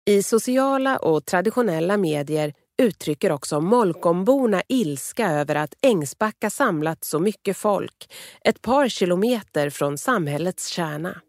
I 0.05 0.23
sociala 0.23 0.97
och 0.97 1.25
traditionella 1.25 1.97
medier 1.97 2.53
uttrycker 2.81 3.31
också 3.31 3.61
Molkomborna 3.61 4.61
ilska 4.67 5.31
över 5.31 5.55
att 5.55 5.73
Ängsbacka 5.81 6.49
samlat 6.49 7.03
så 7.03 7.19
mycket 7.19 7.57
folk, 7.57 8.13
ett 8.41 8.61
par 8.61 8.89
kilometer 8.89 9.69
från 9.69 9.97
samhällets 9.97 10.67
kärna. 10.67 11.21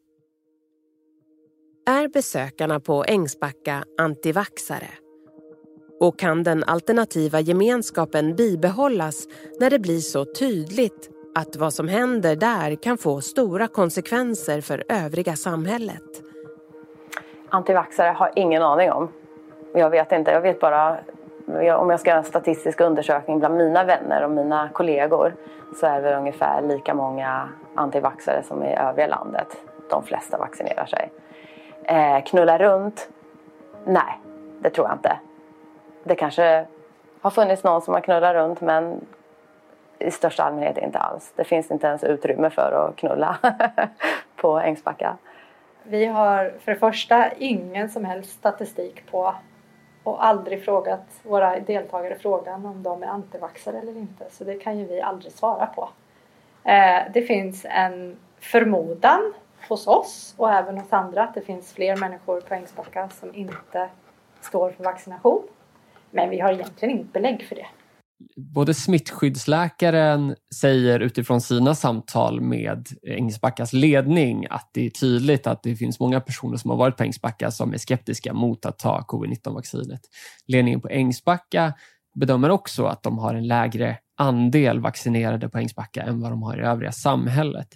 Är 1.86 2.08
besökarna 2.08 2.80
på 2.80 3.04
Ängsbacka 3.08 3.84
antivaxare? 3.98 4.88
Och 6.00 6.18
kan 6.18 6.42
den 6.42 6.64
alternativa 6.64 7.40
gemenskapen 7.40 8.36
bibehållas 8.36 9.26
när 9.60 9.70
det 9.70 9.78
blir 9.78 9.98
så 9.98 10.24
tydligt 10.24 11.10
att 11.34 11.56
vad 11.56 11.74
som 11.74 11.88
händer 11.88 12.36
där 12.36 12.74
kan 12.74 12.98
få 12.98 13.20
stora 13.20 13.68
konsekvenser 13.68 14.60
för 14.60 14.84
övriga 14.88 15.36
samhället? 15.36 16.22
Antivaxare 17.48 18.08
har 18.08 18.32
ingen 18.36 18.62
aning 18.62 18.92
om. 18.92 19.08
Jag 19.74 19.90
vet 19.90 20.12
inte, 20.12 20.30
jag 20.30 20.40
vet 20.40 20.60
bara 20.60 20.98
om 21.78 21.90
jag 21.90 22.00
ska 22.00 22.10
göra 22.10 22.18
en 22.18 22.24
statistisk 22.24 22.80
undersökning 22.80 23.38
bland 23.38 23.56
mina 23.56 23.84
vänner 23.84 24.24
och 24.24 24.30
mina 24.30 24.68
kollegor 24.68 25.34
så 25.80 25.86
är 25.86 26.02
det 26.02 26.16
ungefär 26.16 26.62
lika 26.62 26.94
många 26.94 27.48
antivaxare 27.74 28.42
som 28.42 28.64
i 28.64 28.76
övriga 28.76 29.06
landet. 29.06 29.56
De 29.90 30.02
flesta 30.02 30.38
vaccinerar 30.38 30.86
sig. 30.86 31.10
Eh, 31.84 32.24
knulla 32.24 32.58
runt? 32.58 33.08
Nej, 33.84 34.18
det 34.60 34.70
tror 34.70 34.86
jag 34.86 34.96
inte. 34.96 35.18
Det 36.04 36.14
kanske 36.14 36.66
har 37.20 37.30
funnits 37.30 37.64
någon 37.64 37.82
som 37.82 37.94
har 37.94 38.00
knullat 38.00 38.34
runt 38.34 38.60
men 38.60 39.06
i 39.98 40.10
största 40.10 40.42
allmänhet 40.42 40.78
inte 40.78 40.98
alls. 40.98 41.32
Det 41.36 41.44
finns 41.44 41.70
inte 41.70 41.86
ens 41.86 42.04
utrymme 42.04 42.50
för 42.50 42.72
att 42.72 42.96
knulla 42.96 43.38
på 44.36 44.58
Ängsbacka. 44.58 45.16
Vi 45.82 46.06
har 46.06 46.54
för 46.60 46.72
det 46.72 46.78
första 46.78 47.32
ingen 47.32 47.90
som 47.90 48.04
helst 48.04 48.30
statistik 48.30 49.10
på 49.10 49.34
och 50.04 50.24
aldrig 50.24 50.64
frågat 50.64 51.06
våra 51.22 51.60
deltagare 51.60 52.14
frågan 52.14 52.66
om 52.66 52.82
de 52.82 53.02
är 53.02 53.06
antivaxxare 53.06 53.78
eller 53.78 53.96
inte. 53.96 54.24
Så 54.30 54.44
det 54.44 54.54
kan 54.54 54.78
ju 54.78 54.86
vi 54.86 55.00
aldrig 55.00 55.32
svara 55.32 55.66
på. 55.66 55.88
Eh, 56.64 57.02
det 57.12 57.22
finns 57.22 57.66
en 57.68 58.16
förmodan 58.40 59.32
hos 59.68 59.86
oss 59.86 60.34
och 60.36 60.52
även 60.52 60.78
hos 60.78 60.92
andra 60.92 61.22
att 61.22 61.34
det 61.34 61.40
finns 61.40 61.72
fler 61.72 61.96
människor 61.96 62.40
på 62.40 62.54
Ängsbacka 62.54 63.08
som 63.08 63.34
inte 63.34 63.90
står 64.40 64.70
för 64.70 64.84
vaccination. 64.84 65.42
Men 66.10 66.30
vi 66.30 66.40
har 66.40 66.52
egentligen 66.52 66.98
inte 66.98 67.12
belägg 67.12 67.42
för 67.42 67.54
det. 67.54 67.66
Både 68.36 68.74
smittskyddsläkaren 68.74 70.34
säger 70.54 71.00
utifrån 71.00 71.40
sina 71.40 71.74
samtal 71.74 72.40
med 72.40 72.88
Ängsbackas 73.02 73.72
ledning 73.72 74.46
att 74.50 74.70
det 74.72 74.86
är 74.86 74.90
tydligt 74.90 75.46
att 75.46 75.62
det 75.62 75.76
finns 75.76 76.00
många 76.00 76.20
personer 76.20 76.56
som 76.56 76.70
har 76.70 76.76
varit 76.76 76.96
på 76.96 77.02
Ängsbacka 77.02 77.50
som 77.50 77.72
är 77.72 77.78
skeptiska 77.78 78.32
mot 78.32 78.66
att 78.66 78.78
ta 78.78 79.04
covid-19-vaccinet. 79.08 80.00
Ledningen 80.46 80.80
på 80.80 80.88
Ängsbacka 80.88 81.72
bedömer 82.14 82.50
också 82.50 82.84
att 82.84 83.02
de 83.02 83.18
har 83.18 83.34
en 83.34 83.46
lägre 83.46 83.98
andel 84.16 84.80
vaccinerade 84.80 85.48
på 85.48 85.58
Ängsbacka 85.58 86.02
än 86.02 86.20
vad 86.20 86.32
de 86.32 86.42
har 86.42 86.58
i 86.58 86.62
övriga 86.62 86.92
samhället. 86.92 87.68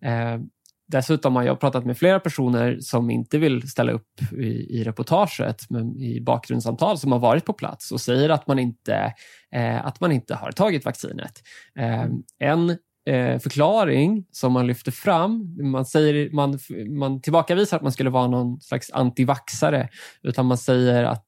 Eh, 0.00 0.40
Dessutom 0.88 1.36
har 1.36 1.42
jag 1.42 1.60
pratat 1.60 1.84
med 1.84 1.98
flera 1.98 2.20
personer 2.20 2.78
som 2.80 3.10
inte 3.10 3.38
vill 3.38 3.70
ställa 3.70 3.92
upp 3.92 4.32
i, 4.32 4.78
i 4.78 4.84
reportaget, 4.84 5.70
men 5.70 5.96
i 5.96 6.20
bakgrundssamtal 6.20 6.98
som 6.98 7.12
har 7.12 7.18
varit 7.18 7.44
på 7.44 7.52
plats 7.52 7.92
och 7.92 8.00
säger 8.00 8.28
att 8.28 8.46
man 8.46 8.58
inte, 8.58 9.14
eh, 9.54 9.86
att 9.86 10.00
man 10.00 10.12
inte 10.12 10.34
har 10.34 10.52
tagit 10.52 10.84
vaccinet. 10.84 11.42
Eh, 11.78 12.06
en 12.38 12.70
eh, 13.08 13.38
förklaring 13.38 14.26
som 14.30 14.52
man 14.52 14.66
lyfter 14.66 14.92
fram, 14.92 15.56
man, 15.70 15.86
säger, 15.86 16.30
man, 16.30 16.58
man 16.98 17.20
tillbakavisar 17.20 17.76
att 17.76 17.82
man 17.82 17.92
skulle 17.92 18.10
vara 18.10 18.26
någon 18.26 18.60
slags 18.60 18.90
antivaxare, 18.90 19.88
utan 20.22 20.46
man 20.46 20.58
säger 20.58 21.04
att 21.04 21.26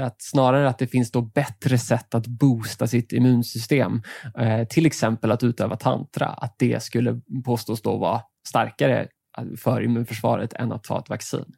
att 0.00 0.22
snarare 0.22 0.68
att 0.68 0.78
det 0.78 0.86
finns 0.86 1.10
då 1.10 1.20
bättre 1.20 1.78
sätt 1.78 2.14
att 2.14 2.26
boosta 2.26 2.86
sitt 2.86 3.12
immunsystem. 3.12 4.02
Eh, 4.38 4.64
till 4.64 4.86
exempel 4.86 5.32
att 5.32 5.42
utöva 5.42 5.76
tantra. 5.76 6.26
Att 6.26 6.54
det 6.58 6.82
skulle 6.82 7.20
påstås 7.44 7.82
då 7.82 7.98
vara 7.98 8.20
starkare 8.48 9.08
för 9.58 9.82
immunförsvaret 9.82 10.52
än 10.52 10.72
att 10.72 10.84
ta 10.84 10.98
ett 10.98 11.08
vaccin. 11.08 11.56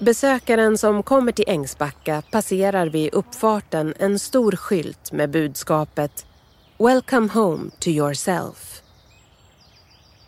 Besökaren 0.00 0.78
som 0.78 1.02
kommer 1.02 1.32
till 1.32 1.44
Ängsbacka 1.48 2.22
passerar 2.32 2.86
vid 2.86 3.14
uppfarten 3.14 3.94
en 3.98 4.18
stor 4.18 4.52
skylt 4.52 5.12
med 5.12 5.30
budskapet 5.30 6.26
Welcome 6.78 7.28
home 7.28 7.70
to 7.78 7.88
yourself. 7.88 8.82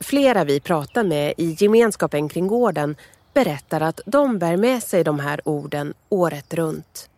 Flera 0.01 0.45
vi 0.45 0.61
pratar 0.61 1.05
med 1.05 1.35
i 1.37 1.57
gemenskapen 1.59 2.29
kring 2.29 2.47
gården 2.47 2.97
berättar 3.35 3.81
att 3.81 4.01
de 4.07 4.39
bär 4.39 4.57
med 4.57 4.83
sig 4.83 5.05
de 5.05 5.21
här 5.21 5.41
orden 5.49 5.95
året 6.09 6.55
runt. 6.55 7.09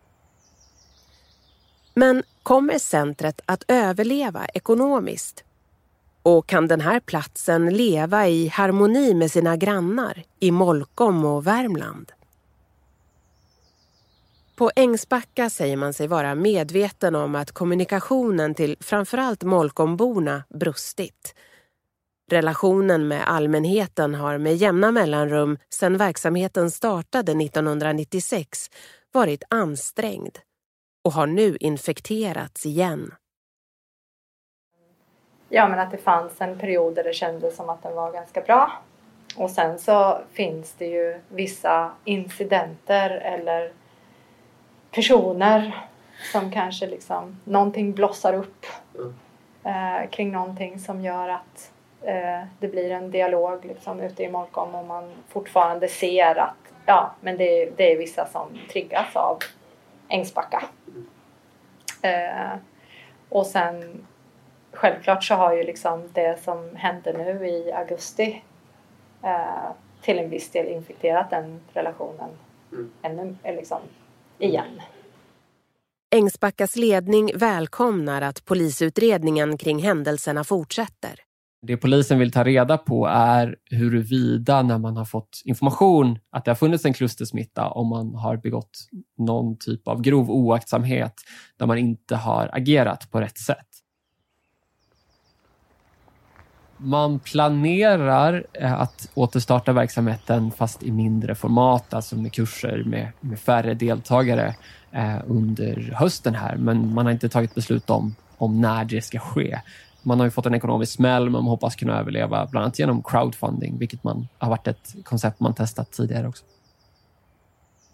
Men 1.93 2.23
kommer 2.43 2.79
centret 2.79 3.41
att 3.45 3.63
överleva 3.67 4.45
ekonomiskt? 4.45 5.43
Och 6.23 6.47
kan 6.47 6.67
den 6.67 6.81
här 6.81 6.99
platsen 6.99 7.77
leva 7.77 8.27
i 8.27 8.47
harmoni 8.47 9.13
med 9.13 9.31
sina 9.31 9.57
grannar 9.57 10.23
i 10.39 10.51
Molkom 10.51 11.25
och 11.25 11.47
Värmland? 11.47 12.11
På 14.55 14.71
Ängsbacka 14.75 15.49
säger 15.49 15.77
man 15.77 15.93
sig 15.93 16.07
vara 16.07 16.35
medveten 16.35 17.15
om 17.15 17.35
att 17.35 17.51
kommunikationen 17.51 18.55
till 18.55 18.77
framförallt 18.79 19.43
Molkomborna 19.43 20.43
brustit 20.49 21.35
Relationen 22.31 23.07
med 23.07 23.27
allmänheten 23.27 24.15
har 24.15 24.37
med 24.37 24.55
jämna 24.55 24.91
mellanrum 24.91 25.57
sedan 25.69 25.97
verksamheten 25.97 26.71
startade 26.71 27.31
1996 27.31 28.69
varit 29.11 29.43
ansträngd 29.49 30.37
och 31.03 31.11
har 31.11 31.27
nu 31.27 31.57
infekterats 31.59 32.65
igen. 32.65 33.13
Ja, 35.49 35.67
men 35.67 35.79
att 35.79 35.91
det 35.91 35.97
fanns 35.97 36.41
en 36.41 36.59
period 36.59 36.95
där 36.95 37.03
det 37.03 37.13
kändes 37.13 37.55
som 37.55 37.69
att 37.69 37.83
den 37.83 37.95
var 37.95 38.11
ganska 38.11 38.41
bra. 38.41 38.71
Och 39.37 39.49
sen 39.49 39.79
så 39.79 40.21
finns 40.33 40.73
det 40.73 40.85
ju 40.85 41.19
vissa 41.29 41.91
incidenter 42.03 43.09
eller 43.09 43.71
personer 44.91 45.85
som 46.31 46.51
kanske 46.51 46.87
liksom 46.87 47.39
någonting 47.43 47.93
blossar 47.93 48.33
upp 48.33 48.65
mm. 48.95 49.13
eh, 49.63 50.09
kring 50.09 50.31
någonting 50.31 50.79
som 50.79 51.01
gör 51.01 51.29
att 51.29 51.71
eh, 52.05 52.43
det 52.59 52.67
blir 52.67 52.91
en 52.91 53.11
dialog 53.11 53.65
liksom, 53.65 53.99
ute 53.99 54.23
i 54.23 54.29
Molkom 54.29 54.75
och 54.75 54.85
man 54.85 55.11
fortfarande 55.27 55.87
ser 55.87 56.35
att 56.35 56.55
ja, 56.85 57.15
men 57.21 57.37
det, 57.37 57.77
det 57.77 57.91
är 57.91 57.97
vissa 57.97 58.25
som 58.25 58.59
triggas 58.71 59.15
av 59.15 59.39
Ängsbacka. 60.09 60.63
Eh, 62.01 62.57
och 63.29 63.45
sen 63.45 64.05
självklart 64.71 65.23
så 65.23 65.35
har 65.35 65.53
ju 65.53 65.63
liksom 65.63 66.09
det 66.13 66.43
som 66.43 66.75
hände 66.75 67.13
nu 67.13 67.47
i 67.47 67.71
augusti 67.71 68.43
eh, 69.23 69.71
till 70.01 70.19
en 70.19 70.29
viss 70.29 70.49
del 70.49 70.67
infekterat 70.67 71.29
den 71.29 71.61
relationen 71.73 72.29
mm. 72.71 72.91
ännu 73.01 73.35
liksom, 73.43 73.79
igen. 74.37 74.81
Ängsbackas 76.15 76.75
ledning 76.75 77.31
välkomnar 77.35 78.21
att 78.21 78.45
polisutredningen 78.45 79.57
kring 79.57 79.79
händelserna 79.79 80.43
fortsätter. 80.43 81.21
Det 81.67 81.77
polisen 81.77 82.19
vill 82.19 82.31
ta 82.31 82.43
reda 82.43 82.77
på 82.77 83.07
är 83.07 83.55
huruvida 83.69 84.61
när 84.61 84.77
man 84.77 84.97
har 84.97 85.05
fått 85.05 85.41
information 85.45 86.19
att 86.29 86.45
det 86.45 86.51
har 86.51 86.55
funnits 86.55 86.85
en 86.85 86.93
klustersmitta 86.93 87.67
om 87.67 87.87
man 87.87 88.15
har 88.15 88.37
begått 88.37 88.87
någon 89.17 89.57
typ 89.57 89.87
av 89.87 90.01
grov 90.01 90.31
oaktsamhet 90.31 91.13
där 91.57 91.65
man 91.65 91.77
inte 91.77 92.15
har 92.15 92.49
agerat 92.53 93.11
på 93.11 93.21
rätt 93.21 93.37
sätt. 93.37 93.67
Man 96.77 97.19
planerar 97.19 98.45
eh, 98.53 98.73
att 98.73 99.09
återstarta 99.13 99.73
verksamheten 99.73 100.51
fast 100.51 100.83
i 100.83 100.91
mindre 100.91 101.35
format, 101.35 101.93
alltså 101.93 102.15
med 102.15 102.33
kurser 102.33 102.83
med, 102.85 103.11
med 103.19 103.39
färre 103.39 103.73
deltagare 103.73 104.55
eh, 104.91 105.17
under 105.27 105.93
hösten 105.95 106.35
här. 106.35 106.55
Men 106.55 106.93
man 106.93 107.05
har 107.05 107.13
inte 107.13 107.29
tagit 107.29 107.55
beslut 107.55 107.89
om, 107.89 108.15
om 108.37 108.61
när 108.61 108.85
det 108.85 109.01
ska 109.01 109.19
ske. 109.19 109.59
Man 110.05 110.19
har 110.19 110.27
ju 110.27 110.31
fått 110.31 110.45
en 110.45 110.55
ekonomisk 110.55 110.91
smäll, 110.91 111.23
men 111.23 111.31
man 111.31 111.43
hoppas 111.43 111.75
kunna 111.75 111.99
överleva 111.99 112.47
bland 112.51 112.63
annat 112.63 112.79
genom 112.79 113.03
crowdfunding, 113.03 113.77
vilket 113.77 114.03
man, 114.03 114.27
har 114.37 114.49
varit 114.49 114.67
ett 114.67 114.95
koncept 115.03 115.39
man 115.39 115.53
testat 115.53 115.91
tidigare 115.91 116.27
också. 116.27 116.45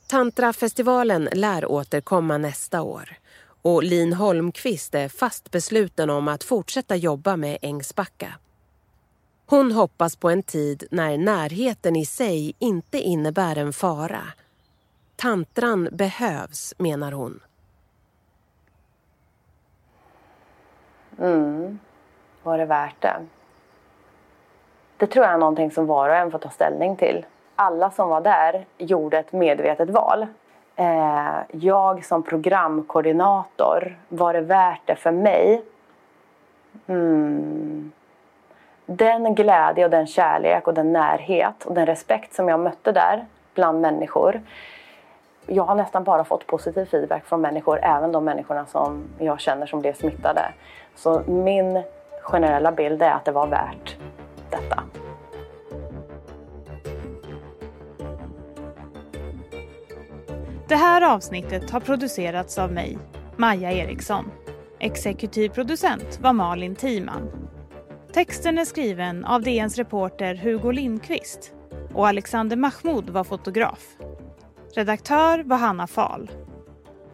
Tantrafestivalen 0.08 1.30
lär 1.34 1.72
återkomma 1.72 2.38
nästa 2.38 2.82
år 2.82 3.18
och 3.62 3.84
Lin 3.84 4.14
Holmqvist 4.14 4.96
är 4.96 5.10
fast 5.10 5.52
besluten 5.52 6.10
om 6.10 6.28
att 6.28 6.44
fortsätta 6.44 6.96
jobba 6.96 7.36
med 7.36 7.58
Ängsbacka. 7.62 8.34
Hon 9.46 9.72
hoppas 9.72 10.16
på 10.16 10.30
en 10.30 10.44
tid 10.44 10.84
när 10.92 11.18
närheten 11.18 11.96
i 11.96 12.06
sig 12.06 12.54
inte 12.60 13.00
innebär 13.00 13.56
en 13.56 13.74
fara. 13.74 14.24
Tantran 15.16 15.90
behövs, 15.92 16.74
menar 16.78 17.12
hon. 17.12 17.40
Mm. 21.20 21.80
Var 22.44 22.58
det 22.58 22.66
värt 22.66 23.02
det? 23.02 23.16
Det 24.98 25.08
tror 25.08 25.26
jag 25.26 25.34
är 25.34 25.38
någonting 25.38 25.72
som 25.72 25.86
var 25.86 26.10
och 26.10 26.16
en 26.16 26.32
får 26.32 26.40
ta 26.40 26.50
ställning 26.50 26.96
till. 26.96 27.26
Alla 27.56 27.92
som 27.92 28.10
var 28.10 28.22
där 28.22 28.66
gjorde 28.78 29.20
ett 29.20 29.32
medvetet 29.32 29.90
val. 29.90 30.28
Eh, 30.76 31.38
jag 31.52 32.06
som 32.06 32.24
programkoordinator, 32.24 33.98
var 34.10 34.34
det 34.34 34.42
värt 34.42 34.82
det 34.86 34.96
för 34.96 35.12
mig? 35.12 35.62
Mm 36.88 37.92
den 38.98 39.36
glädje 39.36 39.86
och 39.86 39.92
den 39.92 40.08
kärlek 40.08 40.68
och 40.68 40.74
den 40.74 40.94
närhet 40.94 41.66
och 41.66 41.74
den 41.74 41.86
respekt 41.86 42.34
som 42.34 42.50
jag 42.50 42.60
mötte 42.60 42.92
där 42.92 43.26
bland 43.54 43.82
människor. 43.82 44.42
Jag 45.46 45.64
har 45.64 45.76
nästan 45.76 46.04
bara 46.04 46.24
fått 46.24 46.48
positiv 46.48 46.86
feedback 46.86 47.26
från 47.26 47.42
människor, 47.42 47.80
även 47.84 48.12
de 48.12 48.26
människorna 48.26 48.66
som 48.66 49.04
jag 49.18 49.40
känner 49.40 49.66
som 49.66 49.82
blev 49.82 49.94
smittade. 49.94 50.42
Så 50.96 51.22
min 51.28 51.84
generella 52.32 52.72
bild 52.72 53.02
är 53.02 53.12
att 53.12 53.26
det 53.26 53.32
var 53.32 53.48
värt 53.48 53.98
detta. 54.50 54.84
Det 60.68 60.76
här 60.76 61.14
avsnittet 61.14 61.72
har 61.72 61.80
producerats 61.80 62.58
av 62.58 62.72
mig, 62.72 62.98
Maja 63.38 63.72
Eriksson. 63.72 64.32
Exekutiv 64.80 65.50
producent 65.50 66.20
var 66.22 66.34
Malin 66.34 66.76
Timan. 66.76 67.32
Texten 68.14 68.58
är 68.58 68.66
skriven 68.66 69.26
av 69.26 69.42
DNs 69.42 69.78
reporter 69.78 70.36
Hugo 70.36 70.72
Lindqvist 70.72 71.54
och 71.94 72.08
Alexander 72.08 72.58
Mahmoud 72.58 73.10
var 73.10 73.24
fotograf. 73.24 73.98
Redaktör 74.76 75.44
var 75.44 75.58
Hanna 75.58 75.88
Fahl. 75.88 76.32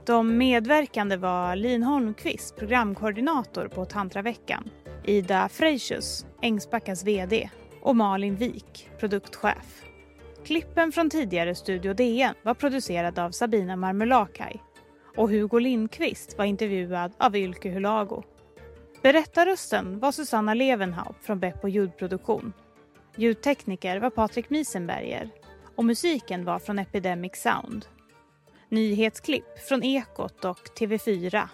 De 0.06 0.38
medverkande 0.38 1.18
var 1.18 1.56
Lin 1.56 1.84
Holmqvist, 1.84 2.56
programkoordinator 2.56 3.68
på 3.68 3.86
Tantraveckan, 3.86 4.70
Ida 5.08 5.50
Freisius, 5.50 6.26
Ängsbackas 6.42 7.04
VD 7.04 7.50
och 7.82 7.96
Malin 7.96 8.36
Wik, 8.36 8.90
produktchef. 9.00 9.84
Klippen 10.46 10.92
från 10.92 11.10
tidigare 11.10 11.56
Studio 11.56 11.94
DN 11.94 12.34
var 12.44 12.54
producerade 12.54 13.24
av 13.24 13.32
Sabina 13.32 13.76
Marmulakai 13.76 14.60
och 15.16 15.30
Hugo 15.30 15.60
Lindqvist 15.60 16.38
var 16.38 16.46
intervjuad 16.46 17.14
av 17.18 17.36
Ylke 17.36 17.70
Hulago. 17.70 18.24
Berättarrösten 19.02 20.00
var 20.00 20.12
Susanna 20.12 20.54
Levenhaup 20.54 21.24
från 21.24 21.40
Beppo 21.40 21.68
ljudproduktion. 21.68 22.54
Ljudtekniker 23.16 24.00
var 24.00 24.10
Patrik 24.10 24.50
Miesenberger 24.50 25.30
och 25.76 25.86
musiken 25.86 26.46
var 26.46 26.60
från 26.60 26.80
Epidemic 26.80 27.36
Sound. 27.36 27.86
Nyhetsklipp 28.70 29.60
från 29.68 29.84
Ekot 29.84 30.46
och 30.46 30.70
TV4. 30.80 31.48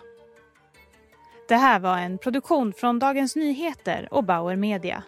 Det 1.48 1.56
här 1.56 1.80
var 1.80 1.98
en 1.98 2.18
produktion 2.18 2.74
från 2.74 3.00
Dagens 3.00 3.36
Nyheter 3.36 4.08
och 4.12 4.24
Bauer 4.24 4.56
Media. 4.56 5.04